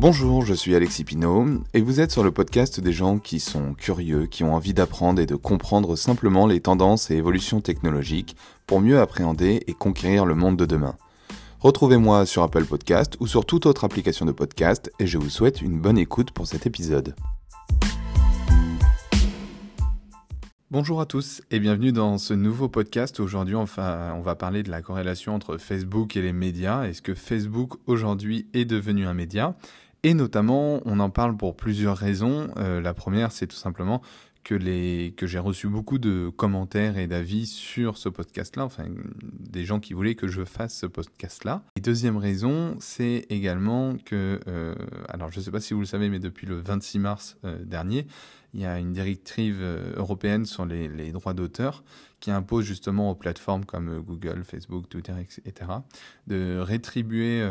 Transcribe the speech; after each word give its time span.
Bonjour, 0.00 0.44
je 0.44 0.54
suis 0.54 0.74
Alexis 0.74 1.04
Pinault 1.04 1.62
et 1.72 1.80
vous 1.80 2.00
êtes 2.00 2.10
sur 2.10 2.24
le 2.24 2.32
podcast 2.32 2.80
des 2.80 2.92
gens 2.92 3.18
qui 3.18 3.38
sont 3.38 3.74
curieux, 3.74 4.26
qui 4.26 4.42
ont 4.42 4.54
envie 4.54 4.74
d'apprendre 4.74 5.22
et 5.22 5.26
de 5.26 5.36
comprendre 5.36 5.96
simplement 5.96 6.46
les 6.46 6.60
tendances 6.60 7.10
et 7.10 7.14
évolutions 7.14 7.60
technologiques 7.60 8.36
pour 8.66 8.80
mieux 8.80 8.98
appréhender 8.98 9.62
et 9.66 9.72
conquérir 9.72 10.26
le 10.26 10.34
monde 10.34 10.56
de 10.56 10.66
demain. 10.66 10.96
Retrouvez-moi 11.60 12.26
sur 12.26 12.42
Apple 12.42 12.64
Podcast 12.64 13.16
ou 13.20 13.26
sur 13.26 13.46
toute 13.46 13.66
autre 13.66 13.84
application 13.84 14.26
de 14.26 14.32
podcast 14.32 14.92
et 14.98 15.06
je 15.06 15.16
vous 15.16 15.30
souhaite 15.30 15.62
une 15.62 15.80
bonne 15.80 15.96
écoute 15.96 16.32
pour 16.32 16.46
cet 16.46 16.66
épisode. 16.66 17.14
Bonjour 20.74 21.00
à 21.00 21.06
tous 21.06 21.40
et 21.52 21.60
bienvenue 21.60 21.92
dans 21.92 22.18
ce 22.18 22.34
nouveau 22.34 22.68
podcast. 22.68 23.20
Aujourd'hui, 23.20 23.54
on 23.54 23.62
va, 23.62 24.34
parler 24.36 24.64
de 24.64 24.72
la 24.72 24.82
corrélation 24.82 25.32
entre 25.32 25.56
Facebook 25.56 26.16
et 26.16 26.20
les 26.20 26.32
médias. 26.32 26.82
Est-ce 26.82 27.00
que 27.00 27.14
Facebook 27.14 27.74
aujourd'hui 27.86 28.48
est 28.54 28.64
devenu 28.64 29.06
un 29.06 29.14
média? 29.14 29.54
Et 30.04 30.12
notamment, 30.12 30.82
on 30.84 31.00
en 31.00 31.08
parle 31.08 31.34
pour 31.34 31.56
plusieurs 31.56 31.96
raisons. 31.96 32.48
Euh, 32.58 32.82
la 32.82 32.92
première, 32.92 33.32
c'est 33.32 33.46
tout 33.46 33.56
simplement 33.56 34.02
que, 34.44 34.54
les, 34.54 35.14
que 35.16 35.26
j'ai 35.26 35.38
reçu 35.38 35.66
beaucoup 35.66 35.96
de 35.96 36.28
commentaires 36.28 36.98
et 36.98 37.06
d'avis 37.06 37.46
sur 37.46 37.96
ce 37.96 38.10
podcast-là, 38.10 38.66
enfin 38.66 38.84
des 39.22 39.64
gens 39.64 39.80
qui 39.80 39.94
voulaient 39.94 40.14
que 40.14 40.28
je 40.28 40.44
fasse 40.44 40.76
ce 40.76 40.84
podcast-là. 40.84 41.62
Et 41.76 41.80
deuxième 41.80 42.18
raison, 42.18 42.76
c'est 42.80 43.24
également 43.30 43.96
que, 44.04 44.40
euh, 44.46 44.74
alors 45.08 45.32
je 45.32 45.38
ne 45.38 45.44
sais 45.44 45.50
pas 45.50 45.60
si 45.60 45.72
vous 45.72 45.80
le 45.80 45.86
savez, 45.86 46.10
mais 46.10 46.18
depuis 46.18 46.46
le 46.46 46.56
26 46.56 46.98
mars 46.98 47.38
euh, 47.44 47.64
dernier, 47.64 48.06
il 48.52 48.60
y 48.60 48.66
a 48.66 48.78
une 48.78 48.92
directive 48.92 49.64
européenne 49.96 50.44
sur 50.44 50.66
les, 50.66 51.12
droits 51.12 51.32
d'auteur 51.32 51.82
qui 52.20 52.30
impose 52.30 52.66
justement 52.66 53.10
aux 53.10 53.14
plateformes 53.14 53.64
comme 53.64 54.00
Google, 54.00 54.44
Facebook, 54.44 54.88
Twitter, 54.88 55.14
etc., 55.18 55.70
de 56.28 56.58
rétribuer 56.60 57.42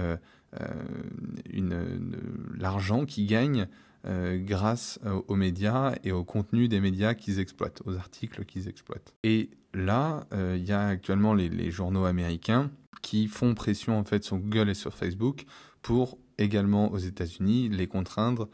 l'argent 2.58 3.06
qu'ils 3.06 3.28
gagnent 3.28 3.68
euh, 4.06 4.38
grâce 4.38 5.00
aux 5.28 5.36
médias 5.36 5.96
et 6.04 6.12
au 6.12 6.24
contenu 6.24 6.68
des 6.68 6.82
médias 6.82 7.14
qu'ils 7.14 7.40
exploitent, 7.40 7.82
aux 7.86 7.96
articles 7.96 8.44
qu'ils 8.44 8.68
exploitent. 8.68 9.14
Et 9.24 9.50
là, 9.74 10.26
euh, 10.34 10.58
il 10.60 10.66
y 10.66 10.74
a 10.74 10.88
actuellement 10.88 11.34
les, 11.34 11.48
les, 11.48 11.72
journaux 11.72 12.04
américains 12.04 12.70
qui 13.02 13.28
font 13.28 13.54
pression 13.54 13.98
en 13.98 14.04
fait 14.04 14.24
sur 14.24 14.38
Google 14.38 14.70
et 14.70 14.74
sur 14.74 14.94
Facebook 14.94 15.46
pour 15.82 16.18
également 16.38 16.92
aux 16.92 16.98
États-Unis 16.98 17.70
les 17.70 17.88
contraindre 17.88 18.50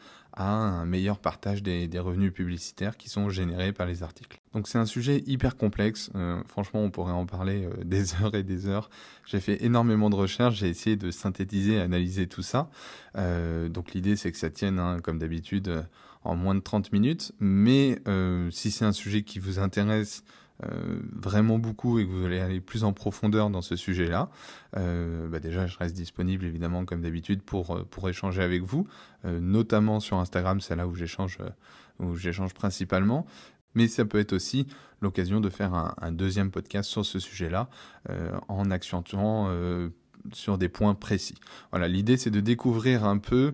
un 0.48 0.86
meilleur 0.86 1.20
partage 1.20 1.62
des, 1.64 1.90
revenus 2.00 2.32
publicitaires 2.32 2.96
qui 2.98 3.10
sont 3.10 3.30
générés 3.30 3.74
par 3.74 3.86
les 3.86 4.04
articles. 4.04 4.40
Donc 4.54 4.68
c'est 4.68 4.78
un 4.78 4.86
sujet 4.86 5.22
hyper 5.28 5.58
complexe, 5.58 6.10
euh, 6.16 6.42
franchement 6.48 6.82
on 6.82 6.90
pourrait 6.90 7.12
en 7.12 7.26
parler 7.26 7.66
euh, 7.66 7.84
des 7.84 8.16
heures 8.16 8.36
et 8.36 8.44
des 8.44 8.68
heures. 8.68 8.90
J'ai 9.26 9.40
fait 9.40 9.64
énormément 9.64 10.10
de 10.10 10.16
recherches, 10.16 10.56
j'ai 10.56 10.70
essayé 10.70 10.96
de 10.96 11.12
synthétiser, 11.12 11.80
analyser 11.80 12.28
tout 12.28 12.42
ça. 12.42 12.70
Euh, 13.18 13.68
donc 13.70 13.94
l'idée 13.94 14.16
c'est 14.16 14.32
que 14.32 14.38
ça 14.38 14.50
tienne, 14.50 14.80
hein, 14.80 15.00
comme 15.04 15.20
d'habitude, 15.20 15.86
en 16.24 16.36
moins 16.36 16.56
de 16.56 16.62
30 16.62 16.94
minutes. 16.94 17.34
Mais 17.40 18.02
si 18.52 18.72
c'est 18.72 18.86
un 18.86 18.92
sujet 18.92 19.24
qui 19.24 19.40
vous 19.40 19.60
intéresse, 19.60 20.24
euh, 20.66 21.00
vraiment 21.14 21.58
beaucoup 21.58 22.00
et 22.00 22.06
que 22.06 22.12
vous 22.12 22.22
voulez 22.22 22.42
aller 22.42 22.60
plus 22.60 22.84
en 22.84 22.92
profondeur 22.92 23.50
dans 23.50 23.62
ce 23.62 23.78
sujet-là, 23.78 24.30
euh, 24.76 25.30
bah 25.30 25.40
déjà 25.40 25.68
je 25.68 25.78
reste 25.78 25.96
disponible 25.96 26.46
évidemment 26.46 26.84
comme 26.84 27.02
d'habitude 27.02 27.42
pour, 27.42 27.78
euh, 27.78 27.88
pour 27.90 28.10
échanger 28.10 28.42
avec 28.42 28.64
vous, 28.64 28.88
notamment 29.26 30.00
sur 30.00 30.18
Instagram, 30.18 30.62
c'est 30.62 30.76
là 30.76 30.88
où 30.88 30.96
j'échange 30.96 31.38
principalement. 32.54 33.26
Mais 33.76 33.88
ça 33.88 34.06
peut 34.06 34.20
être 34.20 34.34
aussi 34.34 34.68
l'occasion 35.02 35.40
de 35.40 35.50
faire 35.50 35.74
un, 35.74 35.94
un, 36.02 36.12
deuxième 36.12 36.52
podcast 36.52 36.90
sur 36.90 37.06
ce 37.06 37.20
sujet-là, 37.20 37.70
en 38.48 38.72
accentuant 38.72 39.50
sur 40.34 40.58
des 40.58 40.70
points 40.70 40.96
précis. 40.96 41.36
Voilà, 41.72 41.88
l'idée 41.88 42.18
c'est 42.18 42.30
de 42.30 42.40
découvrir 42.40 43.06
un 43.06 43.18
peu 43.18 43.54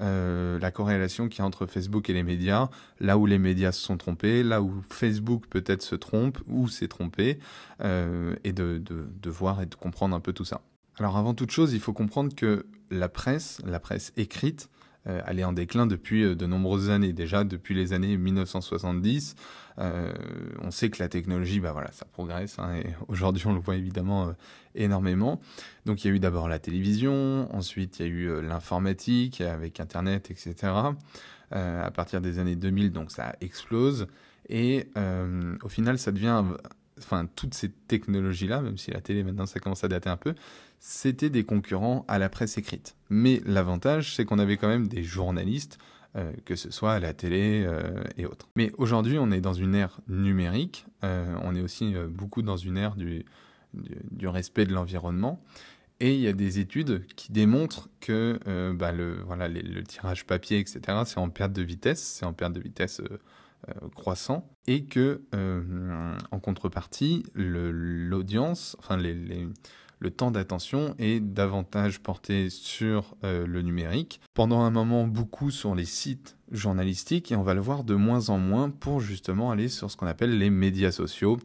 euh, 0.00 0.58
la 0.58 0.70
corrélation 0.70 1.28
qu'il 1.28 1.40
y 1.40 1.42
a 1.42 1.44
entre 1.44 1.66
Facebook 1.66 2.10
et 2.10 2.12
les 2.12 2.22
médias, 2.22 2.68
là 3.00 3.16
où 3.16 3.26
les 3.26 3.38
médias 3.38 3.72
se 3.72 3.80
sont 3.80 3.96
trompés, 3.96 4.42
là 4.42 4.60
où 4.60 4.82
Facebook 4.90 5.44
peut-être 5.48 5.82
se 5.82 5.94
trompe 5.94 6.38
ou 6.46 6.68
s'est 6.68 6.88
trompé, 6.88 7.38
euh, 7.80 8.34
et 8.44 8.52
de, 8.52 8.82
de, 8.84 9.30
voir 9.30 9.62
et 9.62 9.66
de 9.66 9.74
comprendre 9.74 10.16
un 10.16 10.20
peu 10.20 10.32
tout 10.32 10.44
ça. 10.44 10.62
Alors 10.98 11.16
avant 11.16 11.34
toute 11.34 11.50
chose, 11.50 11.72
il 11.74 11.80
faut 11.80 11.92
comprendre 11.92 12.34
que 12.34 12.66
la 12.90 13.08
presse, 13.08 13.60
la 13.64 13.80
presse 13.80 14.12
écrite, 14.16 14.68
euh, 15.06 15.20
elle 15.26 15.38
est 15.38 15.44
en 15.44 15.52
déclin 15.52 15.86
depuis 15.86 16.24
euh, 16.24 16.34
de 16.34 16.46
nombreuses 16.46 16.90
années. 16.90 17.12
Déjà 17.12 17.44
depuis 17.44 17.74
les 17.74 17.92
années 17.92 18.16
1970, 18.16 19.36
euh, 19.78 20.12
on 20.62 20.70
sait 20.70 20.88
que 20.88 21.02
la 21.02 21.08
technologie, 21.08 21.60
bah 21.60 21.72
voilà, 21.72 21.92
ça 21.92 22.06
progresse. 22.06 22.58
Hein, 22.58 22.76
et 22.76 22.86
aujourd'hui, 23.08 23.46
on 23.46 23.52
le 23.52 23.60
voit 23.60 23.76
évidemment 23.76 24.34
énormément. 24.74 25.40
Donc 25.84 26.04
il 26.04 26.08
y 26.08 26.10
a 26.10 26.14
eu 26.14 26.20
d'abord 26.20 26.48
la 26.48 26.58
télévision, 26.58 27.54
ensuite 27.54 27.98
il 27.98 28.06
y 28.06 28.08
a 28.08 28.08
eu 28.08 28.42
l'informatique 28.42 29.40
avec 29.40 29.80
Internet, 29.80 30.30
etc. 30.30 30.72
à 31.50 31.90
partir 31.92 32.20
des 32.20 32.38
années 32.38 32.56
2000, 32.56 32.90
donc 32.90 33.10
ça 33.10 33.36
explose. 33.40 34.06
Et 34.48 34.88
au 35.62 35.68
final, 35.68 35.98
ça 35.98 36.10
devient 36.10 36.42
enfin 36.98 37.26
toutes 37.36 37.54
ces 37.54 37.70
technologies-là, 37.70 38.60
même 38.60 38.78
si 38.78 38.90
la 38.90 39.00
télé 39.00 39.22
maintenant 39.22 39.46
ça 39.46 39.60
commence 39.60 39.84
à 39.84 39.88
dater 39.88 40.08
un 40.08 40.16
peu, 40.16 40.34
c'était 40.86 41.30
des 41.30 41.44
concurrents 41.44 42.04
à 42.08 42.18
la 42.18 42.28
presse 42.28 42.58
écrite. 42.58 42.94
Mais 43.08 43.40
l'avantage, 43.46 44.14
c'est 44.14 44.26
qu'on 44.26 44.38
avait 44.38 44.58
quand 44.58 44.68
même 44.68 44.86
des 44.86 45.02
journalistes, 45.02 45.78
euh, 46.14 46.30
que 46.44 46.56
ce 46.56 46.70
soit 46.70 46.92
à 46.92 47.00
la 47.00 47.14
télé 47.14 47.64
euh, 47.66 48.04
et 48.18 48.26
autres. 48.26 48.50
Mais 48.54 48.70
aujourd'hui, 48.76 49.16
on 49.18 49.30
est 49.30 49.40
dans 49.40 49.54
une 49.54 49.74
ère 49.74 50.02
numérique, 50.08 50.84
euh, 51.02 51.34
on 51.42 51.56
est 51.56 51.62
aussi 51.62 51.94
beaucoup 52.10 52.42
dans 52.42 52.58
une 52.58 52.76
ère 52.76 52.96
du, 52.96 53.24
du, 53.72 54.28
respect 54.28 54.66
de 54.66 54.74
l'environnement. 54.74 55.42
Et 56.00 56.14
il 56.14 56.20
y 56.20 56.28
a 56.28 56.34
des 56.34 56.58
études 56.58 57.06
qui 57.16 57.32
démontrent 57.32 57.88
que 58.00 58.38
bah, 58.74 58.92
le, 58.92 59.22
voilà, 59.22 59.48
le 59.48 59.82
tirage 59.84 60.26
papier, 60.26 60.58
etc., 60.58 60.80
c'est 61.06 61.18
en 61.18 61.30
perte 61.30 61.54
de 61.54 61.62
vitesse, 61.62 62.02
c'est 62.02 62.26
en 62.26 62.34
perte 62.34 62.52
de 62.52 62.60
vitesse 62.60 63.00
croissant 63.94 64.46
et 64.66 64.84
que 64.84 65.22
en 66.30 66.40
contrepartie 66.40 67.22
l'audience, 67.34 68.76
enfin 68.80 68.98
le 69.98 70.10
temps 70.10 70.30
d'attention 70.30 70.94
est 70.98 71.20
davantage 71.20 72.00
porté 72.00 72.50
sur 72.50 73.16
euh, 73.24 73.46
le 73.46 73.62
numérique. 73.62 74.20
Pendant 74.34 74.60
un 74.60 74.70
moment, 74.70 75.06
beaucoup 75.06 75.50
sur 75.50 75.74
les 75.74 75.84
sites 75.84 76.36
journalistiques 76.50 77.32
et 77.32 77.36
on 77.36 77.42
va 77.42 77.54
le 77.54 77.60
voir 77.60 77.84
de 77.84 77.94
moins 77.94 78.28
en 78.28 78.38
moins 78.38 78.70
pour 78.70 79.00
justement 79.00 79.50
aller 79.50 79.68
sur 79.68 79.90
ce 79.90 79.96
qu'on 79.96 80.06
appelle 80.06 80.38
les 80.38 80.50
médias 80.50 80.92
sociaux, 80.92 81.38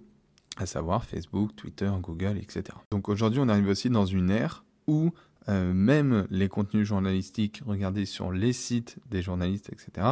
à 0.57 0.65
savoir 0.65 1.05
Facebook, 1.05 1.55
Twitter, 1.55 1.91
Google, 2.01 2.37
etc. 2.37 2.63
Donc 2.91 3.09
aujourd'hui, 3.09 3.39
on 3.39 3.49
arrive 3.49 3.67
aussi 3.67 3.89
dans 3.89 4.05
une 4.05 4.29
ère 4.29 4.65
où 4.87 5.11
même 5.47 6.27
les 6.29 6.47
contenus 6.47 6.85
journalistiques 6.85 7.63
regardés 7.65 8.05
sur 8.05 8.31
les 8.31 8.53
sites 8.53 8.97
des 9.09 9.23
journalistes, 9.23 9.71
etc., 9.73 10.09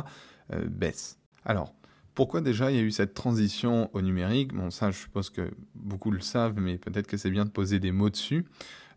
baissent. 0.67 1.19
Alors, 1.45 1.75
pourquoi 2.17 2.41
déjà 2.41 2.71
il 2.71 2.77
y 2.77 2.79
a 2.79 2.81
eu 2.81 2.89
cette 2.89 3.13
transition 3.13 3.91
au 3.93 4.01
numérique? 4.01 4.51
Bon, 4.51 4.71
ça, 4.71 4.89
je 4.89 4.97
suppose 4.97 5.29
que 5.29 5.51
beaucoup 5.75 6.09
le 6.09 6.19
savent, 6.19 6.59
mais 6.59 6.79
peut-être 6.79 7.05
que 7.05 7.15
c'est 7.15 7.29
bien 7.29 7.45
de 7.45 7.51
poser 7.51 7.79
des 7.79 7.91
mots 7.91 8.09
dessus. 8.09 8.43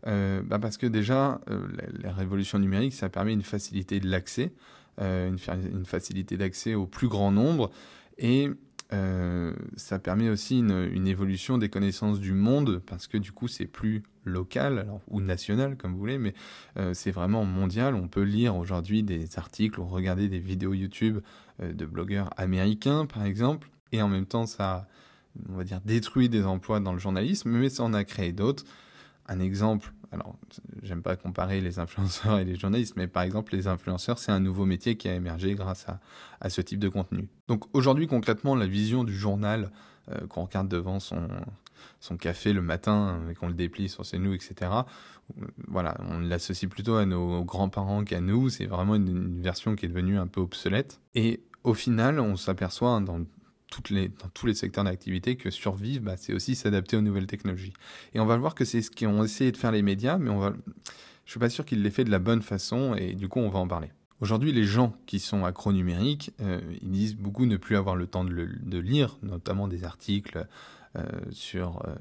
Euh, 0.07 0.41
bah 0.41 0.57
parce 0.57 0.75
que 0.75 0.87
déjà, 0.87 1.39
euh, 1.51 1.67
la, 2.01 2.13
révolution 2.13 2.57
numérique, 2.57 2.95
ça 2.95 3.09
permet 3.09 3.33
une 3.33 3.43
facilité 3.43 3.99
de 3.99 4.09
l'accès, 4.09 4.51
euh, 4.99 5.29
une, 5.29 5.37
une, 5.71 5.85
facilité 5.85 6.35
d'accès 6.35 6.73
au 6.73 6.87
plus 6.87 7.09
grand 7.09 7.31
nombre, 7.31 7.69
et 8.17 8.49
euh, 8.93 9.53
ça 9.77 9.99
permet 9.99 10.29
aussi 10.29 10.59
une, 10.59 11.07
évolution 11.07 11.57
des 11.57 11.69
connaissances 11.69 12.19
du 12.19 12.33
monde 12.33 12.81
parce 12.85 13.07
que 13.07 13.17
du 13.17 13.31
coup 13.31 13.47
c'est 13.47 13.65
plus 13.65 14.03
local 14.25 14.87
ou 15.07 15.21
national 15.21 15.77
comme 15.77 15.93
vous 15.93 15.99
voulez, 15.99 16.17
mais 16.17 16.33
euh, 16.77 16.93
c'est 16.93 17.11
vraiment 17.11 17.45
mondial. 17.45 17.95
On 17.95 18.07
peut 18.07 18.23
lire 18.23 18.55
aujourd'hui 18.57 19.03
des 19.03 19.37
articles 19.37 19.79
ou 19.79 19.85
regarder 19.85 20.27
des 20.27 20.39
vidéos 20.39 20.73
YouTube 20.73 21.19
euh, 21.61 21.73
de 21.73 21.85
blogueurs 21.85 22.29
américains 22.37 23.05
par 23.05 23.25
exemple, 23.25 23.69
et 23.93 24.01
en 24.01 24.09
même 24.09 24.25
temps 24.25 24.45
ça, 24.45 24.87
on 25.49 25.55
va 25.55 25.63
dire, 25.63 25.79
détruit 25.85 26.27
des 26.27 26.45
emplois 26.45 26.79
dans 26.79 26.93
le 26.93 26.99
journalisme, 26.99 27.49
mais 27.49 27.69
ça 27.69 27.83
en 27.83 27.93
a 27.93 28.03
créé 28.03 28.33
d'autres. 28.33 28.65
Un 29.27 29.39
exemple 29.39 29.93
alors 30.11 30.35
j'aime 30.83 31.01
pas 31.01 31.15
comparer 31.15 31.61
les 31.61 31.79
influenceurs 31.79 32.39
et 32.39 32.45
les 32.45 32.55
journalistes, 32.55 32.95
mais 32.97 33.07
par 33.07 33.23
exemple 33.23 33.55
les 33.55 33.67
influenceurs, 33.67 34.19
c'est 34.19 34.31
un 34.31 34.39
nouveau 34.39 34.65
métier 34.65 34.97
qui 34.97 35.07
a 35.07 35.15
émergé 35.15 35.55
grâce 35.55 35.85
à, 36.39 36.49
ce 36.49 36.61
type 36.61 36.79
de 36.79 36.89
contenu. 36.89 37.29
Donc 37.47 37.63
aujourd'hui 37.73 38.07
concrètement, 38.07 38.55
la 38.55 38.67
vision 38.67 39.03
du 39.03 39.15
journal 39.15 39.71
euh, 40.09 40.27
qu'on 40.27 40.45
regarde 40.45 40.67
devant 40.67 40.99
son, 40.99 41.27
son 41.99 42.17
café 42.17 42.53
le 42.53 42.61
matin 42.61 43.21
et 43.29 43.35
qu'on 43.35 43.47
le 43.47 43.53
déplie 43.53 43.89
sur 43.89 44.05
ses 44.05 44.17
nous, 44.17 44.33
etc. 44.33 44.53
Euh, 44.61 45.45
voilà, 45.67 45.95
on 46.09 46.19
l'associe 46.19 46.69
plutôt 46.69 46.95
à 46.95 47.05
nos 47.05 47.43
grands-parents 47.43 48.03
qu'à 48.03 48.19
nous. 48.19 48.49
C'est 48.49 48.65
vraiment 48.65 48.95
une, 48.95 49.07
une, 49.07 49.41
version 49.41 49.75
qui 49.75 49.85
est 49.85 49.89
devenue 49.89 50.17
un 50.17 50.27
peu 50.27 50.41
obsolète. 50.41 50.99
Et 51.13 51.41
au 51.63 51.73
final, 51.73 52.19
on 52.19 52.35
s'aperçoit 52.35 52.99
dans 52.99 53.19
les, 53.89 54.09
dans 54.09 54.29
tous 54.33 54.45
les 54.45 54.53
secteurs 54.53 54.83
d'activité 54.83 55.35
que 55.35 55.49
survivre, 55.49 56.03
bah, 56.03 56.17
c'est 56.17 56.33
aussi 56.33 56.55
s'adapter 56.55 56.97
aux 56.97 57.01
nouvelles 57.01 57.27
technologies. 57.27 57.73
Et 58.13 58.19
on 58.19 58.25
va 58.25 58.35
le 58.35 58.41
voir 58.41 58.55
que 58.55 58.65
c'est 58.65 58.81
ce 58.81 58.91
qu'ont 58.91 59.23
essayé 59.23 59.51
de 59.51 59.57
faire 59.57 59.71
les 59.71 59.81
médias, 59.81 60.17
mais 60.17 60.29
on 60.29 60.39
va, 60.39 60.53
je 61.25 61.31
suis 61.31 61.39
pas 61.39 61.49
sûr 61.49 61.65
qu'ils 61.65 61.81
l'aient 61.81 61.91
fait 61.91 62.03
de 62.03 62.11
la 62.11 62.19
bonne 62.19 62.41
façon, 62.41 62.95
et 62.95 63.13
du 63.15 63.27
coup, 63.27 63.39
on 63.39 63.49
va 63.49 63.59
en 63.59 63.67
parler. 63.67 63.89
Aujourd'hui, 64.19 64.51
les 64.51 64.65
gens 64.65 64.93
qui 65.07 65.19
sont 65.19 65.45
accro 65.45 65.73
numériques, 65.73 66.31
euh, 66.41 66.61
ils 66.81 66.91
disent 66.91 67.15
beaucoup 67.15 67.45
ne 67.45 67.57
plus 67.57 67.75
avoir 67.75 67.95
le 67.95 68.05
temps 68.05 68.23
de, 68.23 68.31
de 68.31 68.77
lire, 68.77 69.17
notamment 69.23 69.67
des 69.67 69.83
articles 69.83 70.45
euh, 70.95 71.03
sur 71.31 71.81
euh, 71.87 71.95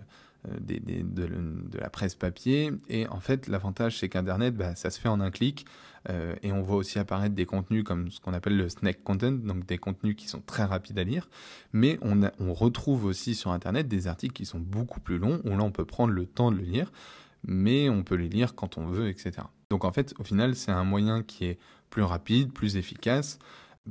de, 0.48 1.78
la 1.78 1.90
presse 1.90 2.14
papier. 2.14 2.72
Et 2.88 3.06
en 3.08 3.20
fait, 3.20 3.48
l'avantage, 3.48 3.98
c'est 3.98 4.08
qu'Internet, 4.08 4.56
bah, 4.56 4.74
ça 4.74 4.90
se 4.90 5.00
fait 5.00 5.08
en 5.08 5.20
un 5.20 5.30
clic. 5.30 5.66
Euh, 6.08 6.34
et 6.42 6.50
on 6.50 6.62
voit 6.62 6.76
aussi 6.76 6.98
apparaître 6.98 7.34
des 7.34 7.44
contenus 7.44 7.84
comme 7.84 8.10
ce 8.10 8.20
qu'on 8.20 8.32
appelle 8.32 8.56
le 8.56 8.68
snack 8.70 9.02
content, 9.02 9.32
donc 9.32 9.66
des 9.66 9.76
contenus 9.76 10.16
qui 10.16 10.28
sont 10.28 10.40
très 10.40 10.64
rapides 10.64 10.98
à 10.98 11.04
lire. 11.04 11.28
Mais 11.72 11.98
on, 12.02 12.22
on 12.38 12.54
retrouve 12.54 13.04
aussi 13.04 13.34
sur 13.34 13.52
Internet 13.52 13.86
des 13.86 14.06
articles 14.06 14.32
qui 14.32 14.46
sont 14.46 14.60
beaucoup 14.60 15.00
plus 15.00 15.18
longs, 15.18 15.40
où 15.44 15.50
là, 15.50 15.62
on 15.62 15.72
peut 15.72 15.84
prendre 15.84 16.12
le 16.12 16.24
temps 16.26 16.50
de 16.50 16.56
le 16.56 16.62
lire, 16.62 16.90
mais 17.44 17.88
on 17.90 18.02
peut 18.02 18.14
les 18.14 18.28
lire 18.28 18.54
quand 18.54 18.78
on 18.78 18.86
veut, 18.86 19.08
etc. 19.08 19.32
Donc 19.68 19.84
en 19.84 19.92
fait, 19.92 20.14
au 20.18 20.24
final, 20.24 20.56
c'est 20.56 20.72
un 20.72 20.84
moyen 20.84 21.22
qui 21.22 21.44
est 21.44 21.58
plus 21.90 22.02
rapide, 22.02 22.52
plus 22.52 22.76
efficace. 22.76 23.38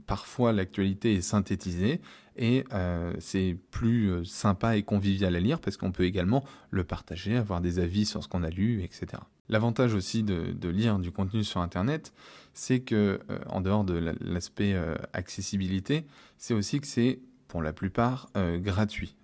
Parfois, 0.05 0.51
l'actualité 0.53 1.15
est 1.15 1.21
synthétisée 1.21 2.01
et 2.39 2.63
euh, 2.73 3.13
c'est 3.19 3.57
plus 3.69 4.11
euh, 4.11 4.23
sympa 4.23 4.77
et 4.77 4.83
convivial 4.83 5.35
à 5.35 5.39
lire 5.39 5.59
parce 5.59 5.75
qu'on 5.75 5.91
peut 5.91 6.05
également 6.05 6.45
le 6.71 6.85
partager, 6.85 7.35
avoir 7.35 7.59
des 7.59 7.79
avis 7.79 8.05
sur 8.05 8.23
ce 8.23 8.29
qu'on 8.29 8.43
a 8.43 8.49
lu, 8.49 8.81
etc. 8.81 9.21
L'avantage 9.49 9.93
aussi 9.93 10.23
de, 10.23 10.69
lire 10.69 10.99
du 10.99 11.11
contenu 11.11 11.43
sur 11.43 11.59
Internet, 11.59 12.13
c'est 12.53 12.79
que, 12.79 13.19
euh, 13.29 13.39
en 13.47 13.59
dehors 13.61 13.83
de 13.83 14.15
l'aspect 14.21 14.79
accessibilité, 15.11 16.05
c'est 16.37 16.53
aussi 16.53 16.79
que 16.79 16.87
c'est 16.87 17.19
pour 17.47 17.61
la 17.63 17.73
plupart 17.73 18.29
gratuit. 18.57 19.15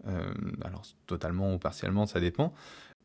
alors 0.64 0.82
totalement 1.06 1.54
ou 1.54 1.60
partiellement, 1.60 2.08
ça 2.08 2.20
dépend. 2.20 2.56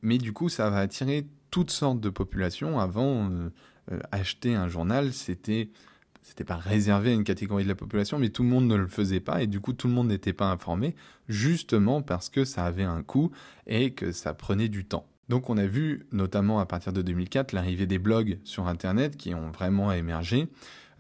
Mais 0.01 0.17
du 0.17 0.33
coup, 0.33 0.49
ça 0.49 0.71
va 0.71 0.79
attirer 0.79 1.27
toutes 1.51 1.71
sortes 1.71 2.01
de 2.01 2.09
populations. 2.09 2.81
Avant, 2.81 3.31
acheter 4.13 4.55
un 4.55 4.67
journal, 4.67 5.13
c'était 5.13 5.69
c'était 6.31 6.45
pas 6.45 6.57
réservé 6.57 7.11
à 7.11 7.15
une 7.15 7.25
catégorie 7.25 7.65
de 7.65 7.69
la 7.69 7.75
population, 7.75 8.17
mais 8.17 8.29
tout 8.29 8.45
le 8.45 8.49
monde 8.49 8.69
ne 8.69 8.77
le 8.77 8.87
faisait 8.87 9.19
pas 9.19 9.43
et 9.43 9.49
du 9.49 9.59
coup 9.59 9.73
tout 9.73 9.89
le 9.89 9.95
monde 9.95 10.07
n'était 10.07 10.33
pas 10.33 10.49
informé, 10.49 10.95
justement 11.29 12.03
parce 12.03 12.29
que 12.29 12.45
ça 12.45 12.65
avait 12.65 12.85
un 12.85 13.03
coût 13.03 13.33
et 13.67 13.95
que 13.95 14.13
ça 14.13 14.33
prenait 14.33 14.69
du 14.69 14.85
temps. 14.85 15.09
Donc 15.29 15.51
on 15.51 15.57
a 15.59 15.67
vu 15.67 16.07
notamment 16.13 16.61
à 16.61 16.67
partir 16.67 16.93
de 16.93 17.03
2004 17.03 17.51
l'arrivée 17.51 17.87
des 17.87 17.99
blogs 17.99 18.39
sur 18.45 18.69
Internet 18.69 19.17
qui 19.17 19.35
ont 19.35 19.51
vraiment 19.51 19.91
émergé. 19.91 20.47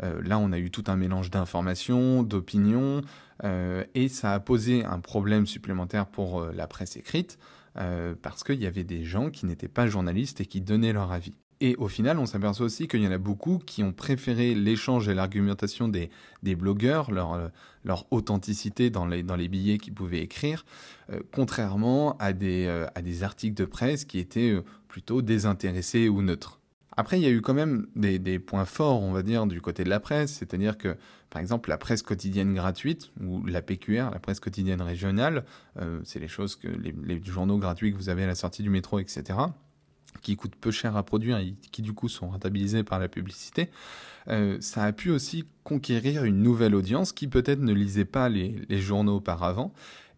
Euh, 0.02 0.20
là 0.20 0.36
on 0.40 0.50
a 0.50 0.58
eu 0.58 0.72
tout 0.72 0.84
un 0.88 0.96
mélange 0.96 1.30
d'informations, 1.30 2.24
d'opinions, 2.24 3.02
euh, 3.44 3.84
et 3.94 4.08
ça 4.08 4.32
a 4.32 4.40
posé 4.40 4.84
un 4.84 4.98
problème 4.98 5.46
supplémentaire 5.46 6.06
pour 6.06 6.40
euh, 6.40 6.52
la 6.52 6.66
presse 6.66 6.96
écrite, 6.96 7.38
parce 8.20 8.42
qu'il 8.42 8.60
y 8.60 8.66
avait 8.66 8.84
des 8.84 9.04
gens 9.04 9.30
qui 9.30 9.46
n'étaient 9.46 9.68
pas 9.68 9.86
journalistes 9.86 10.40
et 10.40 10.46
qui 10.46 10.60
donnaient 10.60 10.92
leur 10.92 11.12
avis. 11.12 11.34
Et 11.62 11.76
au 11.76 11.88
final, 11.88 12.18
on 12.18 12.24
s'aperçoit 12.24 12.64
aussi 12.64 12.88
qu'il 12.88 13.02
y 13.02 13.06
en 13.06 13.12
a 13.12 13.18
beaucoup 13.18 13.58
qui 13.58 13.82
ont 13.82 13.92
préféré 13.92 14.54
l'échange 14.54 15.08
et 15.08 15.14
l'argumentation 15.14 15.88
des, 15.88 16.10
blogueurs, 16.42 17.10
leur, 17.10 17.34
euh, 17.34 17.48
authenticité 18.10 18.88
dans 18.88 19.06
les, 19.06 19.48
billets 19.48 19.76
qu'ils 19.76 19.92
pouvaient 19.92 20.22
écrire, 20.22 20.64
euh, 21.12 21.20
contrairement 21.32 22.16
à 22.16 22.32
des, 22.32 22.64
euh, 22.66 22.86
à 22.94 23.02
des 23.02 23.22
articles 23.22 23.54
de 23.54 23.66
presse 23.66 24.06
qui 24.06 24.18
étaient 24.18 24.58
plutôt 24.88 25.20
désintéressés 25.20 26.08
ou 26.08 26.22
neutres. 26.22 26.60
Après, 26.96 27.18
il 27.18 27.22
y 27.22 27.26
a 27.26 27.30
eu 27.30 27.42
quand 27.42 27.54
même 27.54 27.86
des, 27.94 28.38
points 28.38 28.64
forts, 28.64 29.02
on 29.02 29.12
va 29.12 29.22
dire, 29.22 29.46
du 29.46 29.60
côté 29.60 29.84
de 29.84 29.90
la 29.90 30.00
presse, 30.00 30.32
c'est-à-dire 30.32 30.78
que, 30.78 30.96
par 31.28 31.42
exemple, 31.42 31.68
la 31.68 31.78
presse 31.78 32.02
quotidienne 32.02 32.54
gratuite, 32.54 33.12
ou 33.22 33.44
la 33.44 33.60
PQR, 33.60 34.10
la 34.10 34.18
presse 34.18 34.40
quotidienne 34.40 34.82
régionale, 34.82 35.44
c'est 36.04 36.18
les 36.18 36.28
choses 36.28 36.56
que 36.56 36.68
les 36.68 37.22
journaux 37.24 37.58
gratuits 37.58 37.92
que 37.92 37.96
vous 37.96 38.08
avez 38.08 38.24
à 38.24 38.26
la 38.26 38.34
sortie 38.34 38.62
du 38.62 38.70
métro, 38.70 38.98
etc., 38.98 39.38
qui 40.22 40.36
coûtent 40.36 40.56
peu 40.56 40.70
cher 40.70 40.96
à 40.96 41.02
produire 41.02 41.38
et 41.38 41.54
qui 41.72 41.82
du 41.82 41.92
coup 41.92 42.08
sont 42.08 42.28
rentabilisés 42.28 42.82
par 42.82 42.98
la 42.98 43.08
publicité, 43.08 43.70
euh, 44.28 44.58
ça 44.60 44.84
a 44.84 44.92
pu 44.92 45.10
aussi 45.10 45.44
conquérir 45.64 46.24
une 46.24 46.42
nouvelle 46.42 46.74
audience 46.74 47.12
qui 47.12 47.26
peut-être 47.26 47.60
ne 47.60 47.72
lisait 47.72 48.04
pas 48.04 48.28
les, 48.28 48.66
journaux 48.80 49.16
auparavant. 49.16 49.72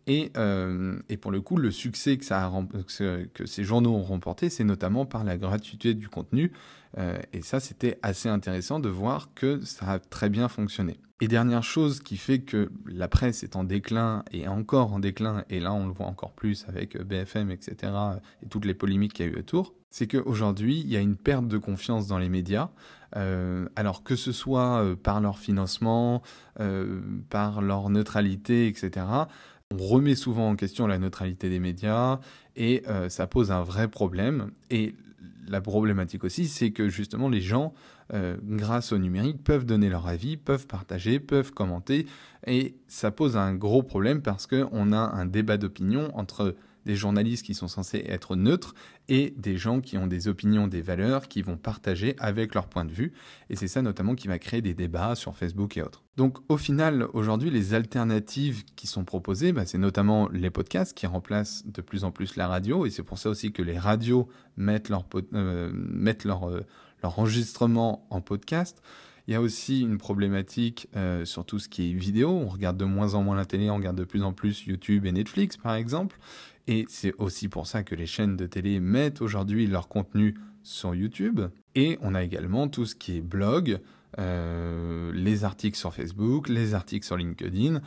Et, 0.06 0.32
euh, 0.36 0.98
et, 1.08 1.16
pour 1.16 1.30
le 1.30 1.40
coup, 1.40 1.56
le 1.56 1.70
succès 1.70 2.18
que, 2.18 3.46
ces 3.46 3.64
journaux 3.64 3.94
ont 3.94 4.02
remporté, 4.02 4.50
c'est 4.50 4.64
notamment 4.64 5.06
par 5.06 5.24
la 5.24 5.36
gratuité 5.36 5.94
du 5.94 6.08
contenu. 6.08 6.52
Euh, 6.98 7.18
et 7.32 7.42
ça, 7.42 7.60
c'était 7.60 7.98
assez 8.02 8.28
intéressant 8.28 8.80
de 8.80 8.88
voir 8.88 9.30
que 9.34 9.60
ça 9.64 9.92
a 9.92 9.98
très 9.98 10.28
bien 10.28 10.48
fonctionné. 10.48 10.98
Et 11.20 11.28
dernière 11.28 11.62
chose 11.62 12.00
qui 12.00 12.16
fait 12.16 12.40
que 12.40 12.72
la 12.84 13.06
presse 13.06 13.44
est 13.44 13.54
en 13.54 13.62
déclin 13.62 14.24
et 14.32 14.48
encore 14.48 14.92
en 14.92 14.98
déclin, 14.98 15.44
et 15.50 15.60
là 15.60 15.72
on 15.72 15.86
le 15.86 15.92
voit 15.92 16.06
encore 16.06 16.32
plus 16.32 16.66
avec 16.66 17.00
BFM, 17.00 17.52
etc., 17.52 17.92
et 18.42 18.48
toutes 18.48 18.64
les 18.64 18.74
polémiques 18.74 19.12
qu'il 19.12 19.26
y 19.26 19.28
a 19.28 19.32
eu 19.32 19.38
autour, 19.38 19.72
c'est 19.88 20.08
qu'aujourd'hui, 20.08 20.80
il 20.80 20.88
y 20.88 20.96
a 20.96 21.00
une 21.00 21.16
perte 21.16 21.46
de 21.46 21.58
confiance 21.58 22.08
dans 22.08 22.18
les 22.18 22.28
médias. 22.28 22.70
Euh, 23.14 23.68
alors 23.76 24.02
que 24.02 24.16
ce 24.16 24.32
soit 24.32 24.82
euh, 24.82 24.96
par 24.96 25.20
leur 25.20 25.38
financement, 25.38 26.22
euh, 26.60 27.00
par 27.28 27.60
leur 27.60 27.90
neutralité, 27.90 28.66
etc., 28.68 29.06
on 29.72 29.76
remet 29.76 30.14
souvent 30.14 30.50
en 30.50 30.56
question 30.56 30.86
la 30.86 30.98
neutralité 30.98 31.48
des 31.48 31.58
médias 31.58 32.20
et 32.56 32.82
ça 33.08 33.26
pose 33.26 33.50
un 33.50 33.62
vrai 33.62 33.88
problème. 33.88 34.50
Et 34.70 34.94
la 35.48 35.60
problématique 35.60 36.24
aussi, 36.24 36.46
c'est 36.46 36.70
que 36.70 36.88
justement 36.88 37.28
les 37.28 37.40
gens, 37.40 37.72
grâce 38.12 38.92
au 38.92 38.98
numérique, 38.98 39.42
peuvent 39.42 39.64
donner 39.64 39.88
leur 39.88 40.06
avis, 40.06 40.36
peuvent 40.36 40.66
partager, 40.66 41.18
peuvent 41.18 41.52
commenter, 41.52 42.06
et 42.46 42.74
ça 42.88 43.10
pose 43.10 43.36
un 43.36 43.54
gros 43.54 43.82
problème 43.82 44.20
parce 44.20 44.46
qu'on 44.46 44.92
a 44.92 44.98
un 44.98 45.26
débat 45.26 45.56
d'opinion 45.56 46.10
entre 46.14 46.54
des 46.86 46.96
journalistes 46.96 47.44
qui 47.44 47.54
sont 47.54 47.68
censés 47.68 48.04
être 48.06 48.36
neutres 48.36 48.74
et 49.08 49.34
des 49.36 49.56
gens 49.56 49.80
qui 49.80 49.98
ont 49.98 50.06
des 50.06 50.28
opinions, 50.28 50.66
des 50.66 50.82
valeurs, 50.82 51.28
qui 51.28 51.42
vont 51.42 51.56
partager 51.56 52.14
avec 52.18 52.54
leur 52.54 52.66
point 52.66 52.84
de 52.84 52.92
vue. 52.92 53.12
Et 53.50 53.56
c'est 53.56 53.68
ça 53.68 53.82
notamment 53.82 54.14
qui 54.14 54.28
va 54.28 54.38
créer 54.38 54.62
des 54.62 54.74
débats 54.74 55.14
sur 55.14 55.36
Facebook 55.36 55.76
et 55.76 55.82
autres. 55.82 56.02
Donc 56.16 56.38
au 56.48 56.56
final, 56.56 57.06
aujourd'hui, 57.14 57.50
les 57.50 57.74
alternatives 57.74 58.64
qui 58.76 58.86
sont 58.86 59.04
proposées, 59.04 59.52
bah, 59.52 59.66
c'est 59.66 59.78
notamment 59.78 60.28
les 60.28 60.50
podcasts 60.50 60.96
qui 60.96 61.06
remplacent 61.06 61.66
de 61.66 61.80
plus 61.80 62.04
en 62.04 62.10
plus 62.10 62.36
la 62.36 62.48
radio. 62.48 62.86
Et 62.86 62.90
c'est 62.90 63.02
pour 63.02 63.18
ça 63.18 63.30
aussi 63.30 63.52
que 63.52 63.62
les 63.62 63.78
radios 63.78 64.28
mettent 64.56 64.88
leur, 64.88 65.06
euh, 65.14 65.22
euh, 65.34 66.60
leur 67.02 67.18
enregistrement 67.18 68.06
en 68.10 68.20
podcast. 68.20 68.82
Il 69.26 69.32
y 69.32 69.36
a 69.36 69.40
aussi 69.40 69.80
une 69.80 69.98
problématique 69.98 70.88
euh, 70.96 71.24
sur 71.24 71.44
tout 71.44 71.58
ce 71.58 71.68
qui 71.68 71.90
est 71.90 71.94
vidéo. 71.94 72.30
On 72.30 72.48
regarde 72.48 72.76
de 72.76 72.84
moins 72.84 73.14
en 73.14 73.22
moins 73.22 73.36
la 73.36 73.44
télé, 73.44 73.70
on 73.70 73.76
regarde 73.76 73.96
de 73.96 74.04
plus 74.04 74.22
en 74.22 74.32
plus 74.32 74.66
YouTube 74.66 75.06
et 75.06 75.12
Netflix, 75.12 75.56
par 75.56 75.74
exemple. 75.74 76.18
Et 76.66 76.86
c'est 76.88 77.14
aussi 77.18 77.48
pour 77.48 77.66
ça 77.66 77.82
que 77.82 77.94
les 77.94 78.06
chaînes 78.06 78.36
de 78.36 78.46
télé 78.46 78.80
mettent 78.80 79.20
aujourd'hui 79.20 79.66
leur 79.66 79.88
contenu 79.88 80.36
sur 80.62 80.94
YouTube. 80.94 81.40
Et 81.74 81.98
on 82.02 82.14
a 82.14 82.22
également 82.22 82.68
tout 82.68 82.86
ce 82.86 82.94
qui 82.94 83.16
est 83.16 83.20
blog, 83.20 83.80
euh, 84.18 85.12
les 85.14 85.44
articles 85.44 85.78
sur 85.78 85.94
Facebook, 85.94 86.48
les 86.48 86.74
articles 86.74 87.06
sur 87.06 87.16
LinkedIn. 87.16 87.80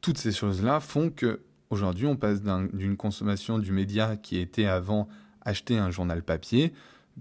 Toutes 0.00 0.18
ces 0.18 0.32
choses-là 0.32 0.80
font 0.80 1.10
que 1.10 1.40
aujourd'hui 1.70 2.06
on 2.06 2.16
passe 2.16 2.42
d'une 2.42 2.96
consommation 2.96 3.58
du 3.58 3.72
média 3.72 4.16
qui 4.16 4.38
était 4.38 4.66
avant 4.66 5.08
acheter 5.42 5.78
un 5.78 5.90
journal 5.90 6.22
papier, 6.22 6.72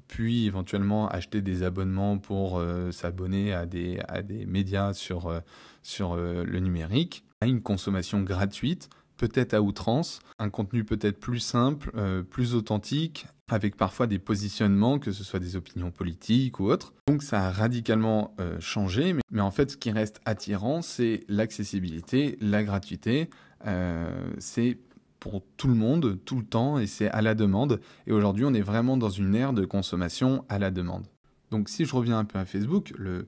puis 0.08 0.46
éventuellement 0.46 1.08
acheter 1.08 1.42
des 1.42 1.64
abonnements 1.64 2.18
pour 2.18 2.58
euh, 2.58 2.92
s'abonner 2.92 3.54
à 3.54 3.66
des, 3.66 4.00
à 4.08 4.22
des 4.22 4.46
médias 4.46 4.94
sur, 4.94 5.28
euh, 5.28 5.40
sur 5.84 6.16
le 6.16 6.60
numérique, 6.60 7.24
à 7.42 7.48
une 7.48 7.62
consommation 7.62 8.22
gratuite 8.22 8.90
peut-être 9.20 9.54
à 9.54 9.62
outrance, 9.62 10.22
un 10.40 10.50
contenu 10.50 10.84
peut-être 10.84 11.20
plus 11.20 11.40
simple, 11.40 11.92
euh, 11.96 12.24
plus 12.24 12.56
authentique, 12.56 13.28
avec 13.50 13.76
parfois 13.76 14.08
des 14.08 14.20
positionnements, 14.20 14.98
que 14.98 15.12
ce 15.12 15.24
soit 15.24 15.40
des 15.40 15.56
opinions 15.56 15.92
politiques 15.92 16.60
ou 16.60 16.70
autres. 16.70 16.94
Donc 17.08 17.22
ça 17.22 17.48
a 17.48 17.52
radicalement 17.52 18.34
euh, 18.40 18.60
changé, 18.60 19.16
mais, 19.32 19.42
en 19.42 19.52
fait 19.52 19.72
ce 19.72 19.78
qui 19.78 19.92
reste 19.92 20.22
attirant, 20.26 20.82
c'est 20.82 21.22
l'accessibilité, 21.28 22.38
la 22.40 22.64
gratuité, 22.64 23.30
euh, 23.68 24.32
c'est 24.40 24.78
pour 25.20 25.44
tout 25.58 25.68
le 25.68 25.76
monde, 25.76 26.20
tout 26.26 26.38
le 26.38 26.46
temps, 26.46 26.80
et 26.80 26.88
c'est 26.88 27.10
à 27.10 27.22
la 27.22 27.36
demande. 27.36 27.80
Et 28.08 28.12
aujourd'hui, 28.12 28.46
on 28.46 28.54
est 28.54 28.62
vraiment 28.62 28.98
dans 28.98 29.10
une 29.10 29.36
ère 29.36 29.54
de 29.54 29.66
consommation 29.66 30.46
à 30.50 30.60
la 30.60 30.72
demande. 30.72 31.06
Donc 31.52 31.70
si 31.70 31.86
je 31.86 31.96
reviens 31.96 32.20
un 32.20 32.26
peu 32.26 32.40
à 32.40 32.46
Facebook, 32.46 32.94
le, 32.98 33.28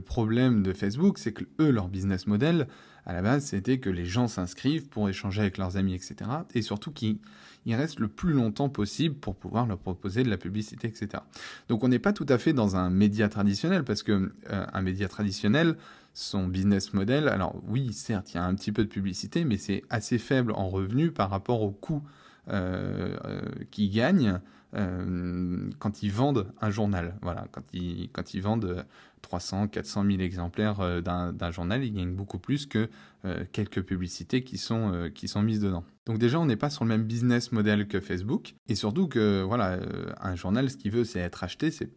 problème 0.00 0.62
de 0.62 0.72
Facebook, 0.72 1.18
c'est 1.18 1.32
que 1.32 1.44
eux, 1.60 1.70
leur 1.70 1.88
business 1.88 2.26
model, 2.26 2.68
à 3.04 3.12
la 3.12 3.22
base, 3.22 3.46
c'était 3.46 3.78
que 3.78 3.90
les 3.90 4.04
gens 4.04 4.28
s'inscrivent 4.28 4.88
pour 4.88 5.08
échanger 5.08 5.40
avec 5.40 5.58
leurs 5.58 5.76
amis, 5.76 5.94
etc. 5.94 6.16
Et 6.54 6.62
surtout 6.62 6.92
qu'ils 6.92 7.18
restent 7.66 8.00
le 8.00 8.08
plus 8.08 8.32
longtemps 8.32 8.68
possible 8.68 9.14
pour 9.14 9.34
pouvoir 9.34 9.66
leur 9.66 9.78
proposer 9.78 10.22
de 10.22 10.30
la 10.30 10.36
publicité, 10.36 10.88
etc. 10.88 11.22
Donc 11.68 11.84
on 11.84 11.88
n'est 11.88 11.98
pas 11.98 12.12
tout 12.12 12.26
à 12.28 12.38
fait 12.38 12.52
dans 12.52 12.76
un 12.76 12.90
média 12.90 13.28
traditionnel, 13.28 13.82
parce 13.82 14.02
que 14.02 14.32
euh, 14.50 14.66
un 14.72 14.82
média 14.82 15.08
traditionnel, 15.08 15.76
son 16.18 16.48
business 16.48 16.94
model, 16.94 17.28
alors 17.28 17.54
oui, 17.68 17.92
certes, 17.92 18.32
il 18.32 18.38
y 18.38 18.40
a 18.40 18.44
un 18.44 18.54
petit 18.56 18.72
peu 18.72 18.82
de 18.82 18.88
publicité, 18.88 19.44
mais 19.44 19.56
c'est 19.56 19.82
assez 19.88 20.18
faible 20.18 20.50
en 20.52 20.68
revenus 20.68 21.12
par 21.14 21.30
rapport 21.30 21.62
au 21.62 21.70
coût 21.70 22.02
euh, 22.48 23.16
euh, 23.24 23.40
qu'ils 23.70 23.90
gagnent 23.92 24.40
euh, 24.74 25.70
quand 25.78 26.02
ils 26.02 26.10
vendent 26.10 26.52
un 26.60 26.70
journal. 26.70 27.14
Voilà, 27.22 27.46
quand 27.52 27.62
ils, 27.72 28.10
quand 28.12 28.34
ils 28.34 28.42
vendent 28.42 28.84
300, 29.22 29.68
400 29.68 30.04
000 30.06 30.18
exemplaires 30.18 30.80
euh, 30.80 31.00
d'un 31.00 31.50
journal, 31.52 31.84
ils 31.84 31.92
gagnent 31.92 32.14
beaucoup 32.14 32.38
plus 32.38 32.66
que 32.66 32.88
quelques 33.52 33.82
publicités 33.82 34.42
qui 34.42 34.58
sont, 34.58 35.10
qui 35.14 35.28
sont 35.28 35.42
mises 35.42 35.60
dedans. 35.60 35.84
Donc 36.06 36.18
déjà, 36.18 36.40
on 36.40 36.46
n'est 36.46 36.56
pas 36.56 36.70
sur 36.70 36.84
le 36.84 36.88
même 36.88 37.04
business 37.04 37.52
model 37.52 37.86
que 37.86 38.00
Facebook, 38.00 38.54
et 38.68 38.74
surtout 38.74 39.06
que 39.06 39.42
voilà, 39.42 39.78
un 40.20 40.34
journal, 40.34 40.70
ce 40.70 40.76
qu'il 40.76 40.92
veut, 40.92 41.04
c'est 41.04 41.18
être 41.18 41.44
acheté, 41.44 41.70
c'est 41.70 41.90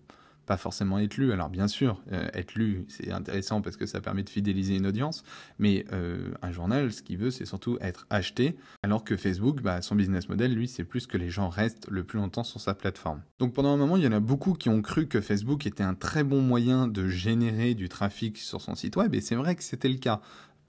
pas 0.51 0.57
forcément 0.57 0.99
être 0.99 1.15
lu. 1.15 1.31
Alors 1.31 1.47
bien 1.47 1.69
sûr, 1.69 2.01
euh, 2.11 2.27
être 2.33 2.55
lu, 2.55 2.83
c'est 2.89 3.09
intéressant 3.09 3.61
parce 3.61 3.77
que 3.77 3.85
ça 3.85 4.01
permet 4.01 4.21
de 4.21 4.29
fidéliser 4.29 4.75
une 4.75 4.85
audience, 4.85 5.23
mais 5.59 5.85
euh, 5.93 6.33
un 6.41 6.51
journal, 6.51 6.91
ce 6.91 7.01
qu'il 7.01 7.19
veut, 7.19 7.31
c'est 7.31 7.45
surtout 7.45 7.77
être 7.79 8.05
acheté, 8.09 8.57
alors 8.83 9.05
que 9.05 9.15
Facebook, 9.15 9.61
bah, 9.61 9.81
son 9.81 9.95
business 9.95 10.27
model, 10.27 10.53
lui, 10.53 10.67
c'est 10.67 10.83
plus 10.83 11.07
que 11.07 11.17
les 11.17 11.29
gens 11.29 11.47
restent 11.47 11.87
le 11.89 12.03
plus 12.03 12.19
longtemps 12.19 12.43
sur 12.43 12.59
sa 12.59 12.73
plateforme. 12.73 13.21
Donc 13.39 13.53
pendant 13.53 13.69
un 13.69 13.77
moment, 13.77 13.95
il 13.95 14.03
y 14.03 14.07
en 14.07 14.11
a 14.11 14.19
beaucoup 14.19 14.51
qui 14.51 14.67
ont 14.67 14.81
cru 14.81 15.07
que 15.07 15.21
Facebook 15.21 15.65
était 15.65 15.83
un 15.83 15.93
très 15.93 16.25
bon 16.25 16.41
moyen 16.41 16.85
de 16.89 17.07
générer 17.07 17.73
du 17.73 17.87
trafic 17.87 18.37
sur 18.37 18.59
son 18.59 18.75
site 18.75 18.97
web, 18.97 19.15
et 19.15 19.21
c'est 19.21 19.35
vrai 19.35 19.55
que 19.55 19.63
c'était 19.63 19.87
le 19.87 19.99
cas 19.99 20.19